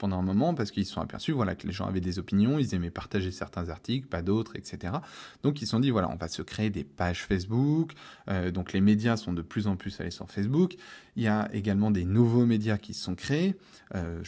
pendant 0.03 0.19
un 0.19 0.21
moment 0.21 0.53
parce 0.53 0.69
qu'ils 0.69 0.85
se 0.85 0.91
sont 0.91 0.99
aperçus 0.99 1.31
voilà, 1.31 1.55
que 1.55 1.65
les 1.65 1.71
gens 1.71 1.85
avaient 1.85 2.01
des 2.01 2.19
opinions, 2.19 2.59
ils 2.59 2.75
aimaient 2.75 2.89
partager 2.89 3.31
certains 3.31 3.69
articles, 3.69 4.05
pas 4.05 4.21
d'autres, 4.21 4.57
etc. 4.57 4.95
Donc 5.43 5.61
ils 5.61 5.65
se 5.65 5.71
sont 5.71 5.79
dit 5.79 5.91
voilà, 5.91 6.09
on 6.09 6.17
va 6.17 6.27
se 6.27 6.41
créer 6.41 6.69
des 6.69 6.83
pages 6.83 7.23
Facebook. 7.23 7.93
Euh, 8.29 8.51
donc 8.51 8.73
les 8.73 8.81
médias 8.81 9.15
sont 9.15 9.31
de 9.31 9.41
plus 9.41 9.65
en 9.65 9.77
plus 9.77 10.01
allés 10.01 10.11
sur 10.11 10.29
Facebook. 10.29 10.75
Il 11.15 11.23
y 11.23 11.29
a 11.29 11.47
également 11.53 11.89
des 11.89 12.03
nouveaux 12.03 12.45
médias 12.45 12.77
qui 12.77 12.93
se 12.93 13.01
sont 13.01 13.15
créés. 13.15 13.55
Euh, 13.95 14.21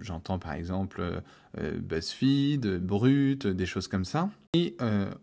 j'entends 0.00 0.38
par 0.38 0.52
exemple 0.52 1.00
euh, 1.00 1.80
BuzzFeed, 1.80 2.84
Brut, 2.84 3.46
des 3.46 3.64
choses 3.64 3.88
comme 3.88 4.04
ça. 4.04 4.28
Et 4.52 4.76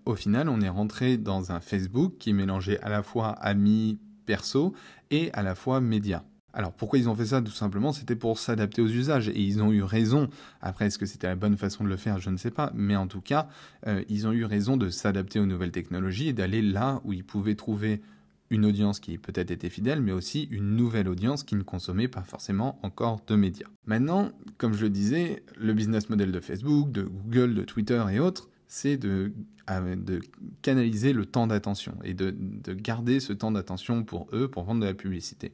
au 0.06 0.16
final, 0.16 0.50
on 0.50 0.60
est 0.60 0.70
rentré 0.70 1.18
dans 1.18 1.52
un 1.52 1.60
Facebook 1.60 2.16
qui 2.18 2.34
mélangeait 2.34 2.80
à 2.80 2.90
la 2.90 3.04
fois 3.04 3.30
amis 3.34 4.00
perso 4.26 4.74
et 5.12 5.32
à 5.34 5.44
la 5.44 5.54
fois 5.54 5.82
médias. 5.82 6.24
Alors 6.54 6.74
pourquoi 6.74 7.00
ils 7.00 7.10
ont 7.10 7.16
fait 7.16 7.28
ça? 7.28 7.42
Tout 7.42 7.52
simplement, 7.52 7.94
c'était 7.94 8.16
pour 8.16 8.40
s'adapter 8.40 8.82
aux 8.82 8.88
usages. 8.88 9.30
Et 9.30 9.42
ils 9.42 9.62
ont 9.62 9.72
eu 9.72 9.84
raison. 9.84 10.30
Après, 10.62 10.88
est-ce 10.88 10.98
que 10.98 11.06
c'était 11.06 11.28
la 11.28 11.36
bonne 11.36 11.58
façon 11.58 11.84
de 11.84 11.90
le 11.90 11.98
faire? 11.98 12.20
Je 12.20 12.30
ne 12.30 12.38
sais 12.38 12.52
pas. 12.52 12.72
Mais 12.76 12.96
en 12.96 13.08
tout 13.08 13.22
cas, 13.22 13.48
euh, 13.88 14.04
ils 14.10 14.28
ont 14.28 14.32
eu 14.32 14.46
raison 14.46 14.78
de 14.78 14.90
s'adapter 14.90 15.40
aux 15.40 15.46
nouvelles 15.46 15.72
technologies 15.72 16.30
et 16.30 16.34
d'aller 16.34 16.62
là 16.62 17.02
où 17.04 17.14
ils 17.14 17.24
pouvaient 17.24 17.56
trouver 17.56 18.02
une 18.50 18.66
audience 18.66 19.00
qui 19.00 19.18
peut-être 19.18 19.52
était 19.52 19.70
fidèle, 19.70 20.02
mais 20.02 20.12
aussi 20.12 20.48
une 20.50 20.76
nouvelle 20.76 21.08
audience 21.08 21.44
qui 21.44 21.56
ne 21.56 21.62
consommait 21.62 22.08
pas 22.08 22.24
forcément 22.24 22.80
encore 22.82 23.22
de 23.28 23.36
médias. 23.36 23.68
Maintenant, 23.86 24.32
comme 24.58 24.74
je 24.74 24.82
le 24.82 24.90
disais, 24.90 25.44
le 25.56 25.74
business 25.74 26.10
model 26.10 26.32
de 26.32 26.40
Facebook, 26.40 26.92
de 26.92 27.04
Google, 27.04 27.54
de 27.54 27.64
Twitter 27.64 28.04
et 28.12 28.20
autres, 28.20 28.50
c'est 28.68 28.98
de, 28.98 29.34
de, 29.70 30.22
canaliser 30.62 31.14
le 31.14 31.26
temps 31.26 31.48
d'attention 31.48 31.96
et 32.04 32.14
de, 32.14 32.36
de 32.38 32.74
garder 32.74 33.20
ce 33.20 33.34
temps 33.34 33.52
d'attention 33.52 34.04
pour 34.04 34.28
eux 34.34 34.48
pour 34.48 34.64
vendre 34.64 34.82
de 34.82 34.86
la 34.86 34.94
publicité. 34.94 35.54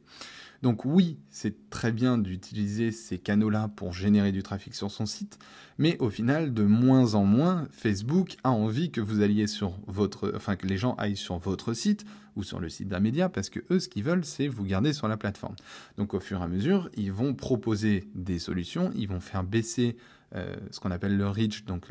Donc 0.62 0.84
oui, 0.84 1.18
c'est 1.30 1.70
très 1.70 1.92
bien 1.92 2.18
d'utiliser 2.18 2.90
ces 2.92 3.18
canaux-là 3.18 3.68
pour 3.76 3.92
générer 3.92 4.32
du 4.32 4.42
trafic 4.42 4.74
sur 4.74 4.90
son 4.90 5.06
site, 5.06 5.38
mais 5.78 5.98
au 5.98 6.10
final, 6.10 6.54
de 6.54 6.62
moins 6.62 7.14
en 7.14 7.24
moins, 7.24 7.68
Facebook 7.70 8.36
a 8.44 8.50
envie 8.50 8.90
que 8.90 9.00
vous 9.00 9.20
alliez 9.20 9.46
sur 9.46 9.78
votre, 9.86 10.32
enfin 10.34 10.56
que 10.56 10.66
les 10.66 10.78
gens 10.78 10.94
aillent 10.94 11.16
sur 11.16 11.38
votre 11.38 11.74
site 11.74 12.04
ou 12.36 12.42
sur 12.42 12.60
le 12.60 12.68
site 12.68 12.88
d'un 12.88 13.00
média, 13.00 13.28
parce 13.28 13.50
que 13.50 13.60
eux, 13.70 13.78
ce 13.78 13.88
qu'ils 13.88 14.04
veulent, 14.04 14.24
c'est 14.24 14.48
vous 14.48 14.64
garder 14.64 14.92
sur 14.92 15.08
la 15.08 15.16
plateforme. 15.16 15.56
Donc 15.96 16.14
au 16.14 16.20
fur 16.20 16.40
et 16.40 16.44
à 16.44 16.48
mesure, 16.48 16.90
ils 16.96 17.12
vont 17.12 17.34
proposer 17.34 18.08
des 18.14 18.38
solutions, 18.38 18.90
ils 18.94 19.08
vont 19.08 19.20
faire 19.20 19.44
baisser 19.44 19.96
euh, 20.34 20.56
ce 20.70 20.80
qu'on 20.80 20.90
appelle 20.90 21.16
le 21.16 21.28
reach, 21.28 21.64
donc 21.64 21.86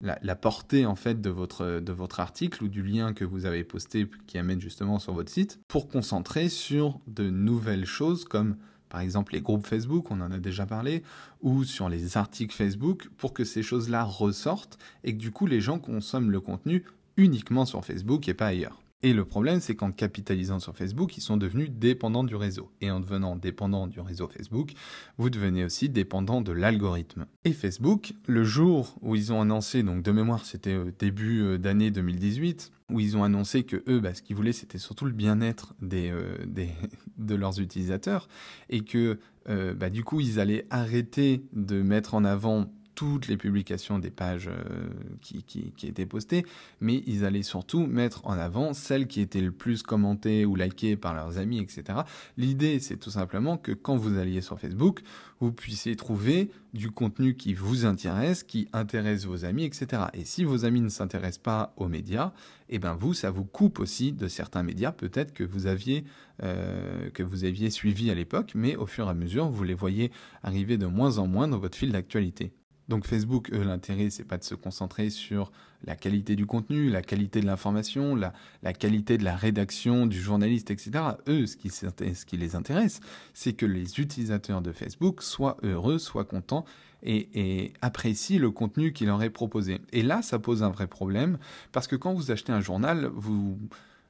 la, 0.00 0.36
portée 0.36 0.84
en 0.84 0.94
fait 0.94 1.20
de 1.20 1.30
votre, 1.30 1.51
de 1.60 1.92
votre 1.92 2.20
article 2.20 2.64
ou 2.64 2.68
du 2.68 2.82
lien 2.82 3.12
que 3.12 3.24
vous 3.24 3.44
avez 3.44 3.64
posté 3.64 4.08
qui 4.26 4.38
amène 4.38 4.60
justement 4.60 4.98
sur 4.98 5.12
votre 5.12 5.30
site, 5.30 5.60
pour 5.68 5.88
concentrer 5.88 6.48
sur 6.48 7.00
de 7.06 7.28
nouvelles 7.28 7.84
choses 7.86 8.24
comme 8.24 8.56
par 8.88 9.00
exemple 9.00 9.32
les 9.32 9.40
groupes 9.40 9.66
Facebook, 9.66 10.10
on 10.10 10.20
en 10.20 10.30
a 10.30 10.38
déjà 10.38 10.66
parlé, 10.66 11.02
ou 11.40 11.64
sur 11.64 11.88
les 11.88 12.18
articles 12.18 12.54
Facebook, 12.54 13.08
pour 13.16 13.32
que 13.32 13.42
ces 13.42 13.62
choses-là 13.62 14.04
ressortent 14.04 14.78
et 15.02 15.14
que 15.14 15.18
du 15.18 15.30
coup 15.30 15.46
les 15.46 15.62
gens 15.62 15.78
consomment 15.78 16.30
le 16.30 16.40
contenu 16.40 16.84
uniquement 17.16 17.64
sur 17.64 17.82
Facebook 17.86 18.28
et 18.28 18.34
pas 18.34 18.48
ailleurs. 18.48 18.81
Et 19.04 19.12
le 19.12 19.24
problème, 19.24 19.60
c'est 19.60 19.74
qu'en 19.74 19.90
capitalisant 19.90 20.60
sur 20.60 20.76
Facebook, 20.76 21.16
ils 21.16 21.22
sont 21.22 21.36
devenus 21.36 21.70
dépendants 21.70 22.22
du 22.22 22.36
réseau. 22.36 22.70
Et 22.80 22.90
en 22.90 23.00
devenant 23.00 23.34
dépendant 23.34 23.88
du 23.88 24.00
réseau 24.00 24.28
Facebook, 24.28 24.72
vous 25.18 25.28
devenez 25.28 25.64
aussi 25.64 25.88
dépendant 25.88 26.40
de 26.40 26.52
l'algorithme. 26.52 27.26
Et 27.44 27.52
Facebook, 27.52 28.12
le 28.26 28.44
jour 28.44 28.96
où 29.02 29.16
ils 29.16 29.32
ont 29.32 29.40
annoncé, 29.40 29.82
donc 29.82 30.02
de 30.02 30.12
mémoire, 30.12 30.44
c'était 30.44 30.76
au 30.76 30.90
début 30.90 31.42
euh, 31.42 31.58
d'année 31.58 31.90
2018, 31.90 32.70
où 32.90 33.00
ils 33.00 33.16
ont 33.16 33.24
annoncé 33.24 33.64
que 33.64 33.82
eux, 33.88 33.98
bah, 33.98 34.14
ce 34.14 34.22
qu'ils 34.22 34.36
voulaient, 34.36 34.52
c'était 34.52 34.78
surtout 34.78 35.06
le 35.06 35.12
bien-être 35.12 35.74
euh, 35.92 36.36
de 37.18 37.34
leurs 37.34 37.60
utilisateurs, 37.60 38.28
et 38.70 38.82
que 38.82 39.18
euh, 39.48 39.74
bah, 39.74 39.90
du 39.90 40.04
coup, 40.04 40.20
ils 40.20 40.38
allaient 40.38 40.66
arrêter 40.70 41.44
de 41.52 41.82
mettre 41.82 42.14
en 42.14 42.24
avant 42.24 42.72
toutes 42.94 43.28
les 43.28 43.36
publications 43.36 43.98
des 43.98 44.10
pages 44.10 44.48
euh, 44.48 44.88
qui, 45.20 45.72
étaient 45.82 46.06
postées, 46.06 46.44
mais 46.80 47.02
ils 47.06 47.24
allaient 47.24 47.42
surtout 47.42 47.86
mettre 47.86 48.26
en 48.26 48.32
avant 48.32 48.74
celles 48.74 49.06
qui 49.06 49.20
étaient 49.20 49.40
le 49.40 49.52
plus 49.52 49.82
commentées 49.82 50.44
ou 50.44 50.56
likées 50.56 50.96
par 50.96 51.14
leurs 51.14 51.38
amis, 51.38 51.58
etc. 51.58 52.00
L'idée, 52.36 52.80
c'est 52.80 52.96
tout 52.96 53.10
simplement 53.10 53.56
que 53.56 53.72
quand 53.72 53.96
vous 53.96 54.18
alliez 54.18 54.40
sur 54.40 54.58
Facebook, 54.60 55.00
vous 55.40 55.52
puissiez 55.52 55.96
trouver 55.96 56.50
du 56.72 56.90
contenu 56.90 57.34
qui 57.34 57.54
vous 57.54 57.84
intéresse, 57.84 58.42
qui 58.44 58.68
intéresse 58.72 59.24
vos 59.24 59.44
amis, 59.44 59.64
etc. 59.64 60.04
Et 60.14 60.24
si 60.24 60.44
vos 60.44 60.64
amis 60.64 60.80
ne 60.80 60.88
s'intéressent 60.88 61.42
pas 61.42 61.74
aux 61.76 61.88
médias, 61.88 62.32
eh 62.68 62.78
ben 62.78 62.94
vous, 62.94 63.12
ça 63.12 63.30
vous 63.30 63.44
coupe 63.44 63.80
aussi 63.80 64.12
de 64.12 64.28
certains 64.28 64.62
médias, 64.62 64.92
peut-être 64.92 65.32
que 65.32 65.44
vous 65.44 65.66
aviez 65.66 66.04
euh, 66.42 67.10
que 67.10 67.22
vous 67.22 67.44
aviez 67.44 67.70
suivi 67.70 68.10
à 68.10 68.14
l'époque, 68.14 68.52
mais 68.54 68.76
au 68.76 68.86
fur 68.86 69.06
et 69.06 69.10
à 69.10 69.14
mesure, 69.14 69.48
vous 69.48 69.64
les 69.64 69.74
voyez 69.74 70.10
arriver 70.42 70.78
de 70.78 70.86
moins 70.86 71.18
en 71.18 71.26
moins 71.26 71.48
dans 71.48 71.58
votre 71.58 71.76
fil 71.76 71.92
d'actualité. 71.92 72.52
Donc 72.92 73.06
Facebook, 73.06 73.50
eux, 73.54 73.62
l'intérêt, 73.62 74.10
c'est 74.10 74.22
pas 74.22 74.36
de 74.36 74.44
se 74.44 74.54
concentrer 74.54 75.08
sur 75.08 75.50
la 75.86 75.96
qualité 75.96 76.36
du 76.36 76.44
contenu, 76.44 76.90
la 76.90 77.00
qualité 77.00 77.40
de 77.40 77.46
l'information, 77.46 78.14
la, 78.14 78.34
qualité 78.74 79.16
de 79.16 79.24
la 79.24 79.34
rédaction 79.34 80.04
du 80.04 80.20
journaliste, 80.20 80.70
etc. 80.70 80.90
Eux, 81.26 81.46
ce 81.46 81.56
qui, 81.56 81.70
ce 81.70 82.26
qui 82.26 82.36
les 82.36 82.54
intéresse, 82.54 83.00
c'est 83.32 83.54
que 83.54 83.64
les 83.64 83.98
utilisateurs 83.98 84.60
de 84.60 84.72
Facebook 84.72 85.22
soient 85.22 85.56
heureux, 85.62 85.96
soient 85.96 86.26
contents 86.26 86.66
et, 87.02 87.30
et 87.32 87.72
apprécient 87.80 88.38
le 88.38 88.50
contenu 88.50 88.92
qui 88.92 89.06
leur 89.06 89.22
est 89.22 89.30
proposé. 89.30 89.80
Et 89.94 90.02
là, 90.02 90.20
ça 90.20 90.38
pose 90.38 90.62
un 90.62 90.68
vrai 90.68 90.86
problème, 90.86 91.38
parce 91.72 91.86
que 91.86 91.96
quand 91.96 92.12
vous 92.12 92.30
achetez 92.30 92.52
un 92.52 92.60
journal, 92.60 93.06
vous 93.14 93.58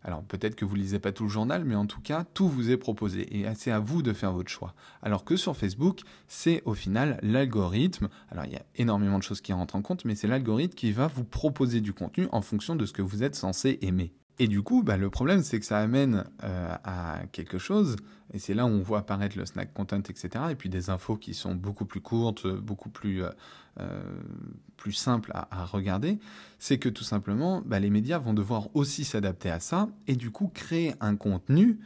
alors 0.04 0.22
peut-être 0.22 0.56
que 0.56 0.64
vous 0.64 0.74
lisez 0.74 0.98
pas 0.98 1.12
tout 1.12 1.24
le 1.24 1.28
journal, 1.28 1.64
mais 1.64 1.74
en 1.74 1.86
tout 1.86 2.00
cas, 2.00 2.24
tout 2.34 2.48
vous 2.48 2.70
est 2.70 2.76
proposé 2.76 3.38
et 3.38 3.46
c'est 3.54 3.70
à 3.70 3.78
vous 3.78 4.02
de 4.02 4.12
faire 4.12 4.32
votre 4.32 4.50
choix. 4.50 4.74
Alors 5.02 5.24
que 5.24 5.36
sur 5.36 5.56
Facebook, 5.56 6.00
c'est 6.28 6.62
au 6.64 6.74
final 6.74 7.18
l'algorithme. 7.22 8.08
Alors 8.30 8.44
il 8.44 8.52
y 8.52 8.56
a 8.56 8.64
énormément 8.76 9.18
de 9.18 9.22
choses 9.22 9.40
qui 9.40 9.52
rentrent 9.52 9.76
en 9.76 9.82
compte, 9.82 10.04
mais 10.04 10.14
c'est 10.14 10.28
l'algorithme 10.28 10.74
qui 10.74 10.92
va 10.92 11.06
vous 11.06 11.24
proposer 11.24 11.80
du 11.80 11.92
contenu 11.92 12.26
en 12.32 12.42
fonction 12.42 12.76
de 12.76 12.86
ce 12.86 12.92
que 12.92 13.02
vous 13.02 13.22
êtes 13.22 13.34
censé 13.34 13.78
aimer. 13.82 14.12
Et 14.38 14.48
du 14.48 14.62
coup, 14.62 14.82
bah, 14.82 14.96
le 14.96 15.10
problème, 15.10 15.42
c'est 15.42 15.60
que 15.60 15.66
ça 15.66 15.78
amène 15.78 16.24
euh, 16.42 16.74
à 16.84 17.20
quelque 17.32 17.58
chose, 17.58 17.96
et 18.32 18.38
c'est 18.38 18.54
là 18.54 18.64
où 18.64 18.68
on 18.68 18.82
voit 18.82 19.00
apparaître 19.00 19.36
le 19.36 19.44
snack 19.44 19.72
content, 19.74 19.98
etc., 20.00 20.30
et 20.50 20.54
puis 20.54 20.68
des 20.68 20.90
infos 20.90 21.16
qui 21.16 21.34
sont 21.34 21.54
beaucoup 21.54 21.84
plus 21.84 22.00
courtes, 22.00 22.46
beaucoup 22.46 22.88
plus, 22.88 23.22
euh, 23.22 23.30
euh, 23.80 24.02
simples 24.90 25.30
à, 25.32 25.64
regarder, 25.64 26.18
c'est 26.58 26.78
que 26.78 26.88
tout 26.88 27.04
simplement, 27.04 27.62
bah, 27.64 27.78
les 27.78 27.88
médias 27.88 28.18
vont 28.18 28.34
devoir 28.34 28.74
aussi 28.74 29.04
s'adapter 29.04 29.50
à 29.50 29.60
ça, 29.60 29.88
et 30.08 30.16
du 30.16 30.30
coup 30.30 30.50
créer 30.52 30.94
un 31.00 31.14
contenu 31.14 31.78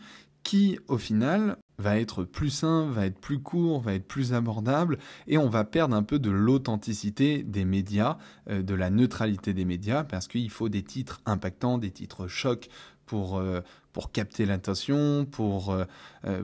qui, 0.42 0.78
au 0.88 0.96
final, 0.96 1.58
va 1.78 1.98
être 1.98 2.24
plus 2.24 2.50
sain, 2.50 2.86
va 2.90 3.06
être 3.06 3.18
plus 3.18 3.40
court, 3.40 3.80
va 3.80 3.94
être 3.94 4.06
plus 4.06 4.32
abordable, 4.32 4.98
et 5.26 5.38
on 5.38 5.48
va 5.48 5.64
perdre 5.64 5.94
un 5.94 6.02
peu 6.02 6.18
de 6.18 6.30
l'authenticité 6.30 7.42
des 7.42 7.64
médias, 7.64 8.18
euh, 8.50 8.62
de 8.62 8.74
la 8.74 8.90
neutralité 8.90 9.54
des 9.54 9.64
médias, 9.64 10.04
parce 10.04 10.28
qu'il 10.28 10.50
faut 10.50 10.68
des 10.68 10.82
titres 10.82 11.20
impactants, 11.26 11.78
des 11.78 11.90
titres 11.90 12.28
chocs 12.28 12.68
pour, 13.04 13.38
euh, 13.38 13.60
pour 13.92 14.10
capter 14.10 14.46
l'attention, 14.46 15.26
pour, 15.30 15.70
euh, 15.72 15.84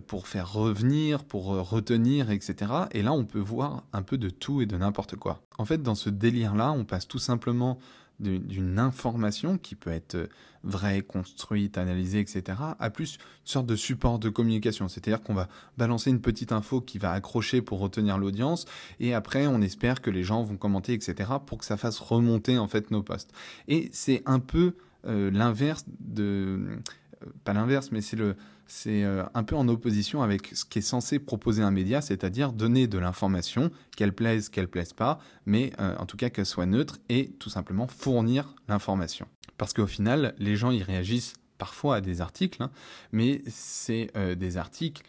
pour 0.06 0.28
faire 0.28 0.52
revenir, 0.52 1.24
pour 1.24 1.46
retenir, 1.46 2.30
etc. 2.30 2.72
Et 2.92 3.02
là, 3.02 3.12
on 3.12 3.24
peut 3.24 3.40
voir 3.40 3.84
un 3.92 4.02
peu 4.02 4.16
de 4.16 4.30
tout 4.30 4.62
et 4.62 4.66
de 4.66 4.76
n'importe 4.76 5.16
quoi. 5.16 5.42
En 5.58 5.64
fait, 5.64 5.82
dans 5.82 5.94
ce 5.94 6.08
délire-là, 6.08 6.72
on 6.72 6.84
passe 6.84 7.08
tout 7.08 7.18
simplement 7.18 7.78
d'une 8.22 8.78
information 8.78 9.58
qui 9.58 9.74
peut 9.74 9.90
être 9.90 10.28
vraie, 10.64 11.02
construite, 11.02 11.76
analysée, 11.76 12.20
etc., 12.20 12.58
à 12.78 12.90
plus 12.90 13.14
une 13.14 13.18
sorte 13.44 13.66
de 13.66 13.76
support 13.76 14.18
de 14.18 14.28
communication. 14.28 14.88
C'est-à-dire 14.88 15.22
qu'on 15.22 15.34
va 15.34 15.48
balancer 15.76 16.10
une 16.10 16.20
petite 16.20 16.52
info 16.52 16.80
qui 16.80 16.98
va 16.98 17.12
accrocher 17.12 17.62
pour 17.62 17.80
retenir 17.80 18.18
l'audience, 18.18 18.66
et 19.00 19.14
après 19.14 19.46
on 19.46 19.60
espère 19.60 20.00
que 20.00 20.10
les 20.10 20.22
gens 20.22 20.42
vont 20.42 20.56
commenter, 20.56 20.92
etc., 20.92 21.30
pour 21.44 21.58
que 21.58 21.64
ça 21.64 21.76
fasse 21.76 21.98
remonter 21.98 22.58
en 22.58 22.68
fait 22.68 22.90
nos 22.90 23.02
posts. 23.02 23.32
Et 23.68 23.90
c'est 23.92 24.22
un 24.26 24.38
peu 24.38 24.74
euh, 25.06 25.30
l'inverse 25.32 25.84
de, 25.98 26.22
euh, 26.22 26.76
pas 27.44 27.52
l'inverse, 27.52 27.90
mais 27.92 28.00
c'est 28.00 28.18
euh, 29.04 29.24
un 29.34 29.42
peu 29.42 29.56
en 29.56 29.68
opposition 29.68 30.22
avec 30.22 30.48
ce 30.54 30.64
qui 30.64 30.78
est 30.78 30.82
censé 30.82 31.18
proposer 31.18 31.62
un 31.62 31.70
média, 31.70 32.00
c'est-à-dire 32.00 32.52
donner 32.52 32.86
de 32.86 32.98
l'information, 32.98 33.70
qu'elle 33.96 34.12
plaise, 34.12 34.48
qu'elle 34.48 34.68
plaise 34.68 34.92
pas, 34.92 35.18
mais 35.46 35.72
euh, 35.80 35.96
en 35.98 36.06
tout 36.06 36.16
cas 36.16 36.30
qu'elle 36.30 36.46
soit 36.46 36.66
neutre 36.66 36.98
et 37.08 37.30
tout 37.38 37.50
simplement 37.50 37.86
fournir 37.86 38.54
l'information. 38.68 39.26
Parce 39.58 39.72
qu'au 39.72 39.86
final, 39.86 40.34
les 40.38 40.56
gens 40.56 40.70
y 40.70 40.82
réagissent 40.82 41.34
parfois 41.58 41.96
à 41.96 42.00
des 42.00 42.20
articles, 42.20 42.62
hein, 42.62 42.70
mais 43.12 43.42
c'est 43.46 44.10
euh, 44.16 44.34
des 44.34 44.56
articles 44.56 45.02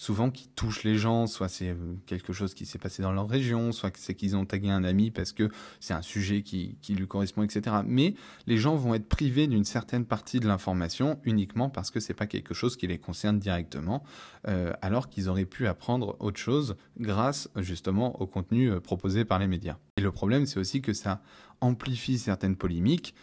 souvent 0.00 0.30
qui 0.30 0.48
touche 0.48 0.82
les 0.82 0.96
gens, 0.96 1.26
soit 1.26 1.50
c'est 1.50 1.76
quelque 2.06 2.32
chose 2.32 2.54
qui 2.54 2.64
s'est 2.64 2.78
passé 2.78 3.02
dans 3.02 3.12
leur 3.12 3.28
région, 3.28 3.70
soit 3.70 3.94
c'est 3.98 4.14
qu'ils 4.14 4.34
ont 4.34 4.46
tagué 4.46 4.70
un 4.70 4.82
ami 4.82 5.10
parce 5.10 5.32
que 5.32 5.50
c'est 5.78 5.92
un 5.92 6.00
sujet 6.00 6.40
qui, 6.40 6.78
lui 6.88 7.06
correspond, 7.06 7.42
etc. 7.42 7.76
Mais 7.84 8.14
les 8.46 8.56
gens 8.56 8.76
vont 8.76 8.94
être 8.94 9.10
privés 9.10 9.46
d'une 9.46 9.64
certaine 9.64 10.06
partie 10.06 10.40
de 10.40 10.48
l'information 10.48 11.20
uniquement 11.24 11.68
parce 11.68 11.90
que 11.90 12.00
c'est 12.00 12.14
pas 12.14 12.26
quelque 12.26 12.54
chose 12.54 12.78
qui 12.78 12.86
les 12.86 12.96
concerne 12.96 13.38
directement, 13.38 14.02
euh, 14.48 14.72
alors 14.80 15.10
qu'ils 15.10 15.28
auraient 15.28 15.44
pu 15.44 15.66
apprendre 15.66 16.16
autre 16.18 16.40
chose 16.40 16.76
grâce 16.98 17.50
justement 17.56 18.22
au 18.22 18.26
contenu 18.26 18.80
proposé 18.80 19.26
par 19.26 19.38
les 19.38 19.48
médias. 19.48 19.76
Et 19.98 20.00
le 20.00 20.12
problème, 20.12 20.46
c'est 20.46 20.58
aussi 20.58 20.80
que 20.80 20.94
ça 20.94 21.20
amplifie 21.60 22.18
certaines 22.18 22.56
polémiques. 22.56 23.14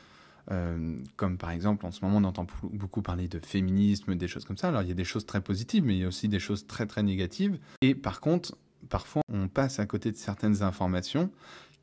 Euh, 0.49 0.97
comme 1.17 1.37
par 1.37 1.51
exemple 1.51 1.85
en 1.85 1.91
ce 1.91 2.05
moment 2.05 2.19
on 2.19 2.23
entend 2.23 2.47
beaucoup 2.71 3.01
parler 3.01 3.27
de 3.27 3.39
féminisme, 3.39 4.15
des 4.15 4.27
choses 4.27 4.45
comme 4.45 4.57
ça. 4.57 4.69
Alors 4.69 4.81
il 4.81 4.87
y 4.87 4.91
a 4.91 4.95
des 4.95 5.03
choses 5.03 5.25
très 5.25 5.41
positives, 5.41 5.83
mais 5.83 5.95
il 5.95 6.01
y 6.01 6.05
a 6.05 6.07
aussi 6.07 6.29
des 6.29 6.39
choses 6.39 6.67
très 6.67 6.85
très 6.85 7.03
négatives. 7.03 7.59
Et 7.81 7.95
par 7.95 8.21
contre, 8.21 8.57
parfois 8.89 9.21
on 9.31 9.47
passe 9.47 9.79
à 9.79 9.85
côté 9.85 10.11
de 10.11 10.17
certaines 10.17 10.63
informations 10.63 11.29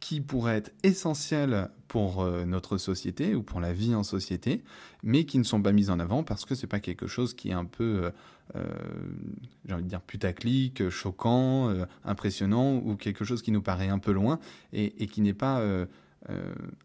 qui 0.01 0.21
pourraient 0.21 0.57
être 0.57 0.73
essentielles 0.83 1.71
pour 1.89 2.23
euh, 2.23 2.45
notre 2.45 2.77
société 2.79 3.35
ou 3.35 3.43
pour 3.43 3.61
la 3.61 3.73
vie 3.73 3.95
en 3.95 4.03
société, 4.03 4.63
mais 5.03 5.25
qui 5.25 5.39
ne 5.39 5.45
sont 5.45 5.63
pas 5.63 5.73
mises 5.73 5.91
en 5.91 5.99
avant 5.99 6.23
parce 6.25 6.45
que 6.45 6.55
c'est 6.55 6.67
pas 6.67 6.81
quelque 6.81 7.07
chose 7.07 7.33
qui 7.35 7.51
est 7.51 7.55
un 7.55 7.65
peu, 7.65 8.11
euh, 8.55 8.65
j'ai 9.67 9.75
envie 9.75 9.85
de 9.85 9.89
dire 9.89 10.03
putaclic, 10.03 10.89
choquant, 10.91 11.73
impressionnant 12.05 12.77
ou 12.77 12.97
quelque 12.97 13.25
chose 13.25 13.41
qui 13.41 13.53
nous 13.53 13.63
paraît 13.63 13.89
un 13.89 13.99
peu 13.99 14.13
loin 14.13 14.41
et, 14.73 15.03
et 15.03 15.07
qui 15.07 15.21
n'est 15.21 15.35
pas 15.35 15.63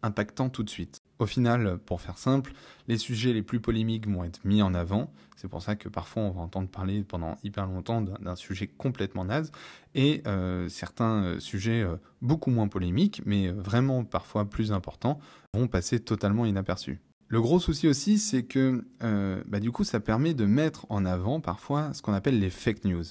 impactant 0.02 0.48
tout 0.48 0.62
de 0.62 0.70
suite. 0.70 1.00
Au 1.20 1.26
final, 1.26 1.76
pour 1.84 2.00
faire 2.00 2.16
simple, 2.16 2.54
les 2.88 2.96
sujets 2.96 3.34
les 3.34 3.42
plus 3.42 3.60
polémiques 3.60 4.08
vont 4.08 4.24
être 4.24 4.42
mis 4.46 4.62
en 4.62 4.72
avant. 4.72 5.12
C'est 5.36 5.48
pour 5.48 5.60
ça 5.60 5.76
que 5.76 5.90
parfois 5.90 6.22
on 6.22 6.30
va 6.30 6.40
entendre 6.40 6.70
parler 6.70 7.02
pendant 7.02 7.36
hyper 7.44 7.66
longtemps 7.66 8.00
d'un 8.00 8.36
sujet 8.36 8.66
complètement 8.66 9.26
naze 9.26 9.52
et 9.94 10.22
euh, 10.26 10.70
certains 10.70 11.24
euh, 11.24 11.38
sujets 11.38 11.82
euh, 11.82 11.96
beaucoup 12.22 12.50
moins 12.50 12.68
polémiques, 12.68 13.20
mais 13.26 13.48
vraiment 13.50 14.02
parfois 14.02 14.48
plus 14.48 14.72
importants, 14.72 15.20
vont 15.52 15.68
passer 15.68 16.00
totalement 16.00 16.46
inaperçus. 16.46 17.00
Le 17.30 17.40
gros 17.40 17.60
souci 17.60 17.86
aussi, 17.86 18.18
c'est 18.18 18.42
que 18.42 18.84
euh, 19.04 19.40
bah, 19.46 19.60
du 19.60 19.70
coup, 19.70 19.84
ça 19.84 20.00
permet 20.00 20.34
de 20.34 20.46
mettre 20.46 20.84
en 20.88 21.04
avant 21.04 21.40
parfois 21.40 21.94
ce 21.94 22.02
qu'on 22.02 22.12
appelle 22.12 22.40
les 22.40 22.50
fake 22.50 22.84
news. 22.84 23.04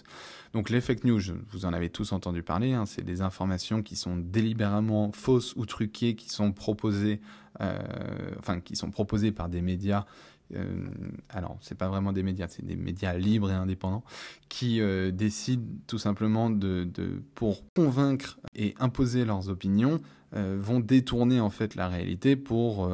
Donc 0.52 0.70
les 0.70 0.82
fake 0.82 1.06
news, 1.06 1.22
vous 1.52 1.66
en 1.66 1.72
avez 1.72 1.90
tous 1.90 2.12
entendu 2.12 2.44
parler, 2.44 2.74
hein, 2.74 2.86
c'est 2.86 3.02
des 3.02 3.22
informations 3.22 3.82
qui 3.82 3.96
sont 3.96 4.18
délibérément 4.18 5.14
fausses 5.14 5.56
ou 5.56 5.66
truquées, 5.66 6.16
qui 6.16 6.28
sont 6.30 6.52
proposées, 6.52 7.22
euh, 7.62 7.80
enfin 8.40 8.60
qui 8.60 8.76
sont 8.76 8.92
proposées 8.92 9.32
par 9.32 9.48
des 9.48 9.62
médias. 9.62 10.06
Euh, 10.54 10.90
alors, 11.30 11.58
c'est 11.62 11.78
pas 11.78 11.88
vraiment 11.88 12.12
des 12.12 12.24
médias, 12.24 12.50
c'est 12.50 12.66
des 12.66 12.76
médias 12.76 13.14
libres 13.14 13.52
et 13.52 13.56
indépendants 13.56 14.04
qui 14.50 14.82
euh, 14.82 15.12
décident 15.12 15.64
tout 15.88 16.00
simplement 16.00 16.50
de, 16.50 16.90
pour 17.36 17.64
convaincre 17.74 18.38
et 18.54 18.76
imposer 18.80 19.24
leurs 19.24 19.48
opinions, 19.48 20.02
vont 20.32 20.80
détourner 20.80 21.40
en 21.40 21.50
fait 21.50 21.74
la 21.74 21.88
réalité 21.88 22.36
pour 22.36 22.88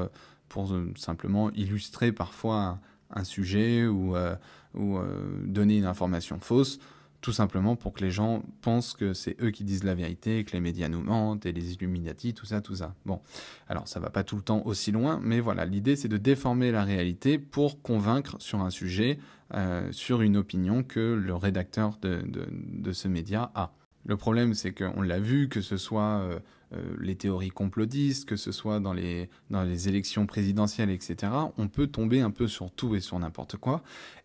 pour 0.49 0.71
euh, 0.73 0.91
simplement 0.95 1.51
illustrer 1.51 2.11
parfois 2.11 2.79
un, 3.11 3.23
sujet 3.23 3.85
ou, 3.85 4.15
euh, 4.15 4.35
ou 4.73 4.97
euh, 4.97 5.41
donner 5.45 5.77
une 5.77 5.85
information 5.85 6.39
fausse, 6.39 6.79
tout 7.21 7.31
simplement 7.31 7.75
pour 7.75 7.93
que 7.93 8.03
les 8.03 8.11
gens 8.11 8.43
pensent 8.61 8.93
que 8.93 9.13
c'est 9.13 9.41
eux 9.41 9.51
qui 9.51 9.63
disent 9.63 9.83
la 9.83 9.95
vérité, 9.95 10.43
que 10.43 10.51
les 10.51 10.59
médias 10.59 10.89
nous 10.89 11.01
mentent 11.01 11.45
et 11.45 11.51
les 11.51 11.73
Illuminati, 11.73 12.33
tout 12.33 12.45
ça, 12.45 12.61
tout 12.61 12.75
ça. 12.75 12.93
Bon, 13.05 13.21
alors 13.67 13.87
ça 13.87 13.99
va 13.99 14.09
pas 14.09 14.23
tout 14.23 14.35
le 14.35 14.41
temps 14.41 14.61
aussi 14.65 14.91
loin, 14.91 15.19
mais 15.23 15.39
voilà, 15.39 15.65
l'idée 15.65 15.95
c'est 15.95 16.07
de 16.07 16.17
déformer 16.17 16.71
la 16.71 16.83
réalité 16.83 17.39
pour 17.39 17.81
convaincre 17.81 18.35
sur 18.39 18.61
un 18.61 18.69
sujet, 18.69 19.17
sur 19.91 20.21
une 20.21 20.37
opinion 20.37 20.83
que 20.83 20.99
le 20.99 21.35
rédacteur 21.35 21.97
de, 22.01 22.21
de, 22.27 22.47
de 22.51 22.91
ce 22.91 23.07
média 23.07 23.51
a. 23.55 23.73
Le 24.05 24.17
problème, 24.17 24.53
c'est 24.53 24.71
qu'on 24.71 25.01
l'a 25.01 25.19
vu, 25.19 25.49
que 25.49 25.61
ce 25.61 25.77
soit 25.77 26.27
les 26.99 27.15
théories 27.15 27.49
complotistes, 27.49 28.27
que 28.27 28.35
ce 28.35 28.51
soit 28.51 28.79
dans 28.79 28.93
les, 28.93 29.29
dans 29.49 29.63
les 29.63 29.87
élections 29.87 30.25
présidentielles, 30.25 30.89
etc., 30.89 31.31
on 31.57 31.67
peut 31.67 31.87
tomber 31.87 32.21
un 32.21 32.31
peu 32.31 32.47
sur 32.47 32.71
tout 32.71 32.95
et 32.95 32.99
sur 32.99 33.17
n'importe 33.19 33.57
quoi. 33.57 33.81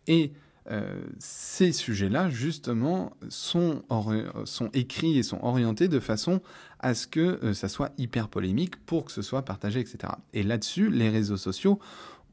Et 0.07 0.33
euh, 0.69 1.01
ces 1.17 1.71
sujets-là, 1.71 2.29
justement, 2.29 3.13
sont, 3.29 3.83
sont 4.45 4.69
écrits 4.73 5.17
et 5.17 5.23
sont 5.23 5.39
orientés 5.41 5.87
de 5.87 5.99
façon 5.99 6.41
à 6.79 6.93
ce 6.93 7.07
que 7.07 7.53
ça 7.53 7.67
soit 7.67 7.91
hyper 7.97 8.27
polémique 8.27 8.77
pour 8.85 9.05
que 9.05 9.11
ce 9.11 9.21
soit 9.21 9.43
partagé, 9.43 9.79
etc. 9.79 10.13
Et 10.33 10.43
là-dessus, 10.43 10.89
les 10.89 11.09
réseaux 11.09 11.37
sociaux 11.37 11.79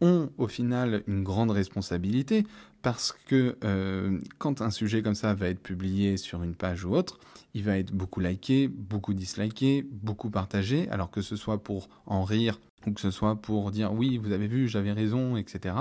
ont 0.01 0.31
au 0.39 0.47
final 0.47 1.03
une 1.07 1.25
grande 1.25 1.51
responsabilité 1.51 2.47
parce 2.83 3.13
que 3.27 3.57
euh, 3.65 4.19
quand 4.39 4.63
un 4.63 4.71
sujet 4.71 5.03
comme 5.03 5.15
ça 5.15 5.35
va 5.35 5.49
être 5.49 5.63
publié 5.63 6.17
sur 6.17 6.43
une 6.43 6.55
page 6.55 6.85
ou 6.85 6.95
autre, 6.95 7.19
il 7.55 7.65
va 7.65 7.79
être 7.79 7.93
beaucoup 7.93 8.21
liké, 8.21 8.69
beaucoup 8.69 9.15
disliké, 9.15 9.87
beaucoup 9.91 10.31
partagé, 10.31 10.89
alors 10.91 11.11
que 11.11 11.21
ce 11.21 11.37
soit 11.37 11.63
pour 11.63 11.89
en 12.07 12.25
rire 12.25 12.61
ou 12.87 12.93
que 12.93 13.01
ce 13.01 13.11
soit 13.11 13.37
pour 13.37 13.71
dire 13.71 13.93
oui, 13.93 14.19
vous 14.19 14.33
avez 14.33 14.47
vu, 14.47 14.69
j'avais 14.69 14.93
raison, 14.93 15.37
etc. 15.37 15.75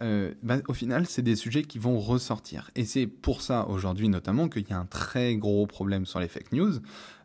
Euh, 0.00 0.34
bah, 0.42 0.56
au 0.68 0.74
final, 0.74 1.06
c'est 1.06 1.22
des 1.22 1.36
sujets 1.36 1.62
qui 1.62 1.78
vont 1.78 1.98
ressortir. 1.98 2.70
Et 2.74 2.84
c'est 2.84 3.06
pour 3.06 3.42
ça 3.42 3.66
aujourd'hui 3.68 4.08
notamment 4.08 4.48
qu'il 4.48 4.68
y 4.68 4.72
a 4.72 4.78
un 4.78 4.86
très 4.86 5.36
gros 5.36 5.66
problème 5.66 6.06
sur 6.06 6.18
les 6.18 6.28
fake 6.28 6.52
news, 6.52 6.74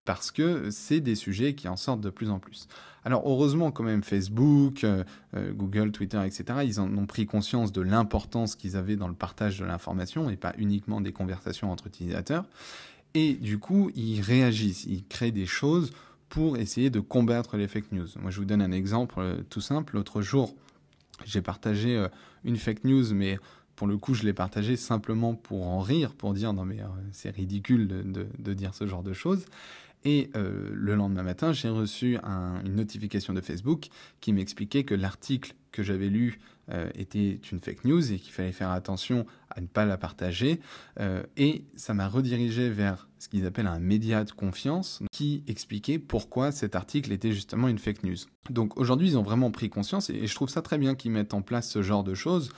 parce 0.06 0.32
que 0.32 0.70
c'est 0.70 1.00
des 1.00 1.16
sujets 1.16 1.56
qui 1.56 1.68
en 1.68 1.76
sortent 1.76 2.02
de 2.02 2.10
plus 2.10 2.30
en 2.30 2.40
plus. 2.40 2.68
Alors 3.04 3.24
heureusement 3.26 3.72
quand 3.72 3.84
même 3.84 4.04
Facebook, 4.04 4.84
euh, 4.84 5.04
euh, 5.36 5.54
Google, 5.54 5.92
Twitter, 5.92 6.22
etc., 6.24 6.60
ils 6.64 6.80
en 6.80 6.96
ont 6.98 7.06
pris 7.06 7.26
conscience 7.26 7.72
de 7.72 7.82
l'importance 7.82 8.56
qu'ils 8.56 8.78
avaient 8.78 8.96
dans 8.96 9.08
le 9.08 9.16
partage 9.16 9.60
de 9.60 9.66
l'information 9.66 10.30
et 10.30 10.36
pas 10.36 10.54
uniquement 10.58 11.02
des 11.02 11.12
conversations 11.12 11.72
entre 11.72 11.88
utilisateurs. 11.88 12.46
Et 13.14 13.34
du 13.34 13.58
coup, 13.58 13.92
ils 13.96 14.22
réagissent, 14.22 14.86
ils 14.86 15.04
créent 15.06 15.32
des 15.32 15.46
choses 15.48 15.92
pour 16.30 16.58
essayer 16.58 16.90
de 16.90 17.00
combattre 17.00 17.58
les 17.58 17.68
fake 17.68 17.92
news. 17.92 18.08
Moi, 18.22 18.32
je 18.32 18.40
vous 18.40 18.46
donne 18.46 18.62
un 18.62 18.72
exemple 18.72 19.16
euh, 19.18 19.42
tout 19.50 19.62
simple. 19.62 19.96
L'autre 19.96 20.22
jour, 20.22 20.56
j'ai 21.26 21.42
partagé 21.42 22.08
une 22.44 22.56
fake 22.56 22.84
news, 22.84 23.14
mais 23.14 23.38
pour 23.76 23.88
le 23.88 23.98
coup, 23.98 24.14
je 24.14 24.24
l'ai 24.24 24.34
partagé 24.34 24.76
simplement 24.76 25.34
pour 25.34 25.68
en 25.68 25.80
rire, 25.80 26.14
pour 26.14 26.34
dire 26.34 26.54
non 26.54 26.66
mais 26.66 26.78
c'est 27.12 27.30
ridicule 27.30 27.88
de, 27.88 28.54
dire 28.54 28.74
ce 28.74 28.88
genre 28.88 29.04
de 29.04 29.14
choses. 29.14 29.46
Et 30.04 30.30
euh, 30.36 30.70
le 30.74 30.96
lendemain 30.96 31.24
matin, 31.24 31.54
j'ai 31.54 31.70
reçu 31.70 32.18
une 32.18 32.76
notification 32.76 33.34
de 33.34 33.42
Facebook 33.42 33.90
qui 34.20 34.34
m'expliquait 34.34 34.84
que 34.84 34.96
l'article 34.96 35.54
que 35.72 35.84
j'avais 35.84 36.10
lu 36.10 36.40
euh, 36.70 36.90
était 36.96 37.40
une 37.52 37.60
fake 37.60 37.86
news 37.86 38.12
et 38.12 38.18
qu'il 38.18 38.32
fallait 38.32 38.52
faire 38.52 38.72
attention 38.72 39.26
à 39.56 39.62
ne 39.62 39.68
pas 39.68 39.86
la 39.86 39.98
partager. 39.98 40.60
Euh, 41.00 41.24
et 41.38 41.66
ça 41.76 41.94
m'a 41.94 42.08
redirigé 42.08 42.70
vers 42.70 43.08
ce 43.20 43.30
qu'ils 43.30 43.46
appellent 43.46 43.68
un 43.68 43.80
média 43.80 44.24
de 44.24 44.32
confiance 44.32 45.04
qui 45.12 45.44
expliquait 45.48 46.00
pourquoi 46.00 46.52
cet 46.52 46.76
article 46.76 47.12
était 47.12 47.32
justement 47.32 47.68
une 47.68 47.78
fake 47.78 48.04
news. 48.04 48.18
Donc 48.50 48.78
aujourd'hui, 48.78 49.10
ils 49.10 49.18
ont 49.18 49.24
vraiment 49.24 49.52
pris 49.52 49.70
conscience 49.70 50.10
et, 50.10 50.26
je 50.26 50.36
trouve 50.36 50.50
ça 50.50 50.64
très 50.64 50.80
bien 50.80 50.96
qu'ils 50.96 51.12
mettent 51.12 51.36
en 51.36 51.44
place 51.44 51.70
ce 51.70 51.84
genre 51.84 52.04
de 52.04 52.16
choses 52.16 52.52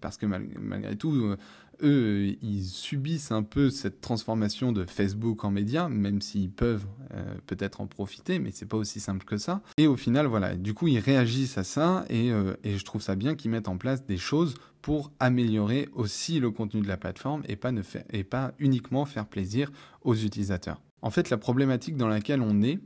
parce 0.00 0.16
que 0.16 0.24
malgré 0.24 0.96
tout, 0.96 1.36
eux, 1.82 2.36
ils 2.42 2.64
subissent 2.64 3.32
un 3.32 3.42
peu 3.42 3.70
cette 3.70 4.00
transformation 4.00 4.72
de 4.72 4.84
Facebook 4.84 5.44
en 5.44 5.50
média, 5.50 5.88
même 5.88 6.20
s'ils 6.20 6.50
peuvent 6.50 6.86
euh, 7.12 7.34
peut-être 7.46 7.80
en 7.80 7.86
profiter, 7.86 8.38
mais 8.38 8.50
c'est 8.52 8.66
pas 8.66 8.76
aussi 8.76 9.00
simple 9.00 9.24
que 9.24 9.36
ça. 9.36 9.62
Et 9.78 9.86
au 9.86 9.96
final, 9.96 10.26
voilà, 10.26 10.54
du 10.54 10.74
coup, 10.74 10.88
ils 10.88 10.98
réagissent 10.98 11.58
à 11.58 11.64
ça, 11.64 12.04
euh, 12.10 12.54
et 12.64 12.78
je 12.78 12.84
trouve 12.84 13.02
ça 13.02 13.16
bien 13.16 13.34
qu'ils 13.34 13.50
mettent 13.50 13.68
en 13.68 13.78
place 13.78 14.04
des 14.06 14.18
choses 14.18 14.54
pour 14.84 15.12
améliorer 15.18 15.88
aussi 15.94 16.40
le 16.40 16.50
contenu 16.50 16.82
de 16.82 16.88
la 16.88 16.98
plateforme 16.98 17.42
et 17.48 17.56
pas, 17.56 17.72
ne 17.72 17.80
pas 18.22 18.52
uniquement 18.58 19.06
faire 19.06 19.24
plaisir 19.24 19.72
aux 20.02 20.14
utilisateurs. 20.14 20.78
En 21.00 21.08
fait, 21.08 21.30
la 21.30 21.38
problématique 21.38 21.96
dans 21.96 22.06
laquelle 22.06 22.42
on 22.42 22.60
est, 22.60 22.78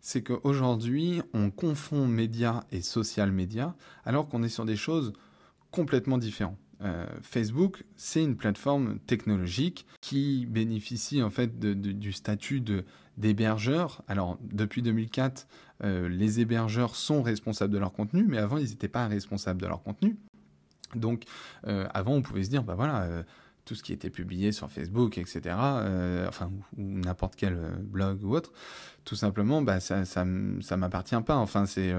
c'est 0.00 0.22
qu'aujourd'hui, 0.22 1.20
on 1.34 1.50
confond 1.50 2.08
médias 2.08 2.62
et 2.72 2.80
social 2.80 3.32
média, 3.32 3.76
alors 4.06 4.30
qu'on 4.30 4.42
est 4.42 4.48
sur 4.48 4.64
des 4.64 4.76
choses 4.76 5.12
complètement 5.70 6.16
différentes. 6.16 6.56
Euh, 6.80 7.04
Facebook, 7.20 7.84
c'est 7.96 8.24
une 8.24 8.36
plateforme 8.36 8.98
technologique 9.00 9.84
qui 10.00 10.46
bénéficie 10.46 11.22
en 11.22 11.28
fait 11.28 11.60
du 11.60 12.12
statut 12.12 12.62
d'hébergeur. 13.18 14.02
Alors 14.08 14.38
depuis 14.40 14.80
2004, 14.80 15.46
euh, 15.84 16.08
les 16.08 16.40
hébergeurs 16.40 16.96
sont 16.96 17.22
responsables 17.22 17.74
de 17.74 17.78
leur 17.78 17.92
contenu, 17.92 18.24
mais 18.26 18.38
avant 18.38 18.56
ils 18.56 18.70
n'étaient 18.70 18.88
pas 18.88 19.06
responsables 19.06 19.60
de 19.60 19.66
leur 19.66 19.82
contenu. 19.82 20.16
Donc 20.94 21.24
euh, 21.66 21.86
avant 21.94 22.12
on 22.12 22.22
pouvait 22.22 22.44
se 22.44 22.50
dire 22.50 22.62
bah 22.62 22.74
voilà 22.74 23.24
tout 23.64 23.76
ce 23.76 23.82
qui 23.84 23.92
était 23.92 24.10
publié 24.10 24.50
sur 24.50 24.68
Facebook, 24.72 25.18
etc., 25.18 25.54
enfin, 26.26 26.50
ou, 26.76 26.82
n'importe 26.82 27.36
quel 27.36 27.56
blog 27.80 28.24
ou 28.24 28.34
autre, 28.34 28.52
tout 29.04 29.14
simplement, 29.14 29.62
bah, 29.62 29.78
ça, 29.78 30.04
ça 30.04 30.24
m'appartient 30.24 31.22
pas. 31.24 31.36
Enfin, 31.36 31.66
c'est, 31.66 31.94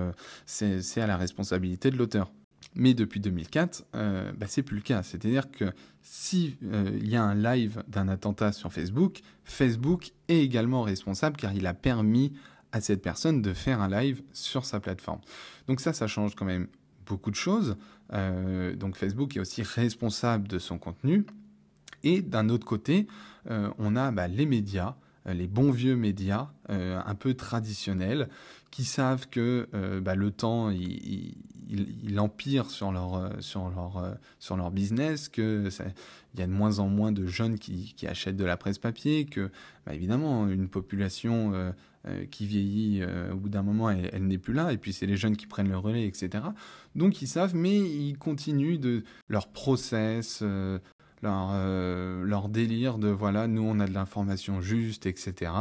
c'est 0.46 1.00
à 1.00 1.08
la 1.08 1.16
responsabilité 1.16 1.90
de 1.90 1.96
l'auteur. 1.96 2.34
Mais 2.76 2.94
depuis 2.94 3.20
2004, 3.20 3.86
euh, 3.96 4.32
bah, 4.36 4.48
c'est 4.50 4.64
plus 4.64 4.78
le 4.78 4.82
cas. 4.82 5.04
C'est-à-dire 5.04 5.52
que 5.52 5.66
s'il 6.02 6.56
euh, 6.64 6.98
y 7.02 7.16
a 7.16 7.24
un 7.24 7.36
live 7.36 7.84
d'un 7.88 8.08
attentat 8.08 8.52
sur 8.52 8.74
Facebook, 8.74 9.22
Facebook 9.44 10.12
est 10.28 10.40
également 10.40 10.82
responsable 10.82 11.38
car 11.38 11.54
il 11.54 11.68
a 11.68 11.74
permis 11.74 12.34
à 12.72 12.82
cette 12.82 13.02
personne 13.02 13.42
de 13.42 13.54
faire 13.54 13.82
un 13.82 13.90
live 13.90 14.24
sur 14.34 14.66
sa 14.66 14.80
plateforme. 14.80 15.22
Donc 15.68 15.80
ça, 15.80 15.94
ça 15.94 16.08
change 16.08 16.36
quand 16.36 16.46
même 16.46 16.68
beaucoup 17.14 17.32
de 17.32 17.36
choses. 17.36 17.78
Euh, 18.12 18.76
donc 18.76 18.96
Facebook 18.96 19.38
est 19.38 19.40
aussi 19.40 19.64
responsable 19.64 20.48
de 20.48 20.60
son 20.60 20.78
contenu. 20.78 21.26
Et 22.04 22.22
d'un 22.22 22.50
autre 22.50 22.66
côté, 22.66 23.08
on 23.50 23.96
a 23.96 24.12
bah, 24.12 24.28
les 24.28 24.46
médias, 24.46 24.96
les 25.26 25.48
bons 25.48 25.72
vieux 25.72 25.96
médias, 25.96 26.50
un 26.68 27.16
peu 27.16 27.34
traditionnels, 27.34 28.28
qui 28.72 28.84
savent 28.84 29.30
que 29.30 29.70
bah, 30.02 30.14
le 30.16 30.32
temps, 30.32 30.70
il, 30.70 32.20
empire 32.20 32.70
sur 32.70 32.92
leur, 32.92 33.32
sur, 33.40 33.70
leur, 33.70 34.18
sur 34.38 34.58
leur 34.58 34.70
business, 34.70 35.30
qu'il 35.30 35.70
y 36.38 36.42
a 36.42 36.48
de 36.48 36.52
moins 36.52 36.80
en 36.80 36.88
moins 36.88 37.12
de 37.12 37.26
jeunes 37.26 37.58
qui, 37.60 37.96
achètent 38.08 38.38
de 38.38 38.46
la 38.46 38.58
presse 38.58 38.80
papier, 38.80 39.26
que 39.26 39.52
bah, 39.86 39.94
évidemment 39.94 40.48
une 40.48 40.68
population 40.68 41.52
euh, 41.54 41.72
qui 42.30 42.46
vieillit, 42.46 43.02
euh, 43.02 43.32
au 43.32 43.38
bout 43.38 43.50
d'un 43.50 43.64
moment, 43.64 43.90
elle, 43.90 44.28
n'est 44.28 44.38
plus 44.38 44.54
là, 44.54 44.74
et 44.74 44.78
puis 44.78 44.92
c'est 44.92 45.06
les 45.06 45.16
jeunes 45.16 45.38
qui 45.38 45.48
prennent 45.48 45.70
le 45.70 45.78
relais, 45.78 46.06
etc. 46.06 46.44
Donc 46.96 47.22
ils 47.22 47.28
savent, 47.28 47.56
mais 47.56 47.80
ils 47.80 48.18
continuent 48.18 48.78
de 48.78 49.04
leur 49.30 49.48
process, 49.48 50.40
euh, 50.42 50.80
leur, 51.22 51.54
leur 52.26 52.50
délire 52.50 52.98
de 52.98 53.08
voilà, 53.08 53.48
nous 53.48 53.64
on 53.64 53.80
a 53.80 53.88
de 53.88 53.94
l'information 53.94 54.60
juste, 54.60 55.06
etc. 55.06 55.52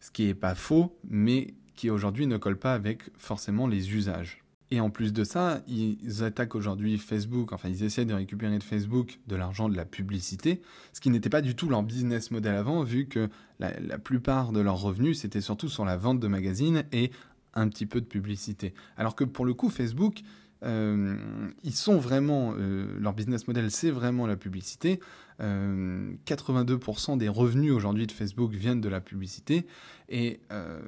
Ce 0.00 0.10
qui 0.10 0.26
n'est 0.26 0.34
pas 0.34 0.54
faux, 0.54 0.98
mais 1.08 1.54
qui 1.74 1.88
aujourd'hui 1.88 2.26
ne 2.26 2.36
colle 2.36 2.58
pas 2.58 2.74
avec 2.74 3.10
forcément 3.16 3.66
les 3.66 3.94
usages. 3.94 4.43
Et 4.74 4.80
en 4.80 4.90
plus 4.90 5.12
de 5.12 5.22
ça, 5.22 5.60
ils 5.68 6.24
attaquent 6.24 6.56
aujourd'hui 6.56 6.98
Facebook, 6.98 7.52
enfin 7.52 7.68
ils 7.68 7.84
essaient 7.84 8.04
de 8.04 8.12
récupérer 8.12 8.58
de 8.58 8.62
Facebook 8.64 9.20
de 9.28 9.36
l'argent 9.36 9.68
de 9.68 9.76
la 9.76 9.84
publicité, 9.84 10.62
ce 10.92 11.00
qui 11.00 11.10
n'était 11.10 11.30
pas 11.30 11.42
du 11.42 11.54
tout 11.54 11.68
leur 11.68 11.84
business 11.84 12.32
model 12.32 12.56
avant, 12.56 12.82
vu 12.82 13.06
que 13.06 13.28
la, 13.60 13.70
plupart 13.98 14.50
de 14.50 14.58
leurs 14.58 14.80
revenus, 14.80 15.20
c'était 15.20 15.40
surtout 15.40 15.68
sur 15.68 15.84
la 15.84 15.96
vente 15.96 16.18
de 16.18 16.26
magazines 16.26 16.82
et 16.90 17.12
un 17.54 17.68
petit 17.68 17.86
peu 17.86 18.00
de 18.00 18.06
publicité. 18.06 18.74
Alors 18.96 19.14
que 19.14 19.22
pour 19.22 19.44
le 19.44 19.54
coup, 19.54 19.70
Facebook, 19.70 20.22
ils 20.64 21.74
sont 21.74 21.98
vraiment, 21.98 22.54
euh, 22.58 22.86
leur 22.98 23.12
business 23.12 23.46
model, 23.46 23.70
c'est 23.70 23.90
vraiment 23.90 24.26
la 24.26 24.36
publicité. 24.36 25.00
82% 25.40 27.12
euh, 27.12 27.16
des 27.16 27.28
revenus 27.28 27.72
aujourd'hui 27.72 28.06
de 28.06 28.12
Facebook 28.12 28.52
viennent 28.52 28.80
de 28.80 28.88
la 28.88 29.00
publicité 29.00 29.66
et 30.08 30.38
euh, 30.52 30.80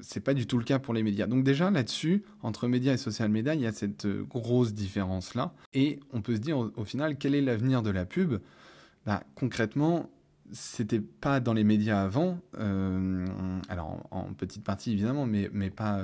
c'est 0.00 0.20
pas 0.20 0.32
du 0.32 0.46
tout 0.46 0.56
le 0.56 0.64
cas 0.64 0.78
pour 0.78 0.94
les 0.94 1.02
médias. 1.02 1.26
Donc 1.26 1.44
déjà 1.44 1.70
là-dessus, 1.70 2.22
entre 2.42 2.68
médias 2.68 2.94
et 2.94 2.96
social 2.96 3.28
media, 3.28 3.54
il 3.54 3.60
y 3.60 3.66
a 3.66 3.72
cette 3.72 4.06
grosse 4.06 4.72
différence 4.72 5.34
là 5.34 5.52
et 5.74 6.00
on 6.12 6.22
peut 6.22 6.36
se 6.36 6.40
dire 6.40 6.56
au, 6.58 6.84
final 6.84 7.16
quel 7.18 7.34
est 7.34 7.42
l'avenir 7.42 7.82
de 7.82 7.90
la 7.90 8.06
pub? 8.06 8.40
Bah, 9.04 9.24
concrètement, 9.34 10.08
c'était 10.52 11.00
pas 11.00 11.40
dans 11.40 11.52
les 11.52 11.64
médias 11.64 12.02
avant, 12.02 12.38
alors 13.68 14.06
en, 14.10 14.32
petite 14.32 14.64
partie 14.64 14.92
évidemment, 14.92 15.26
mais, 15.26 15.50
mais 15.52 15.68
pas, 15.68 16.02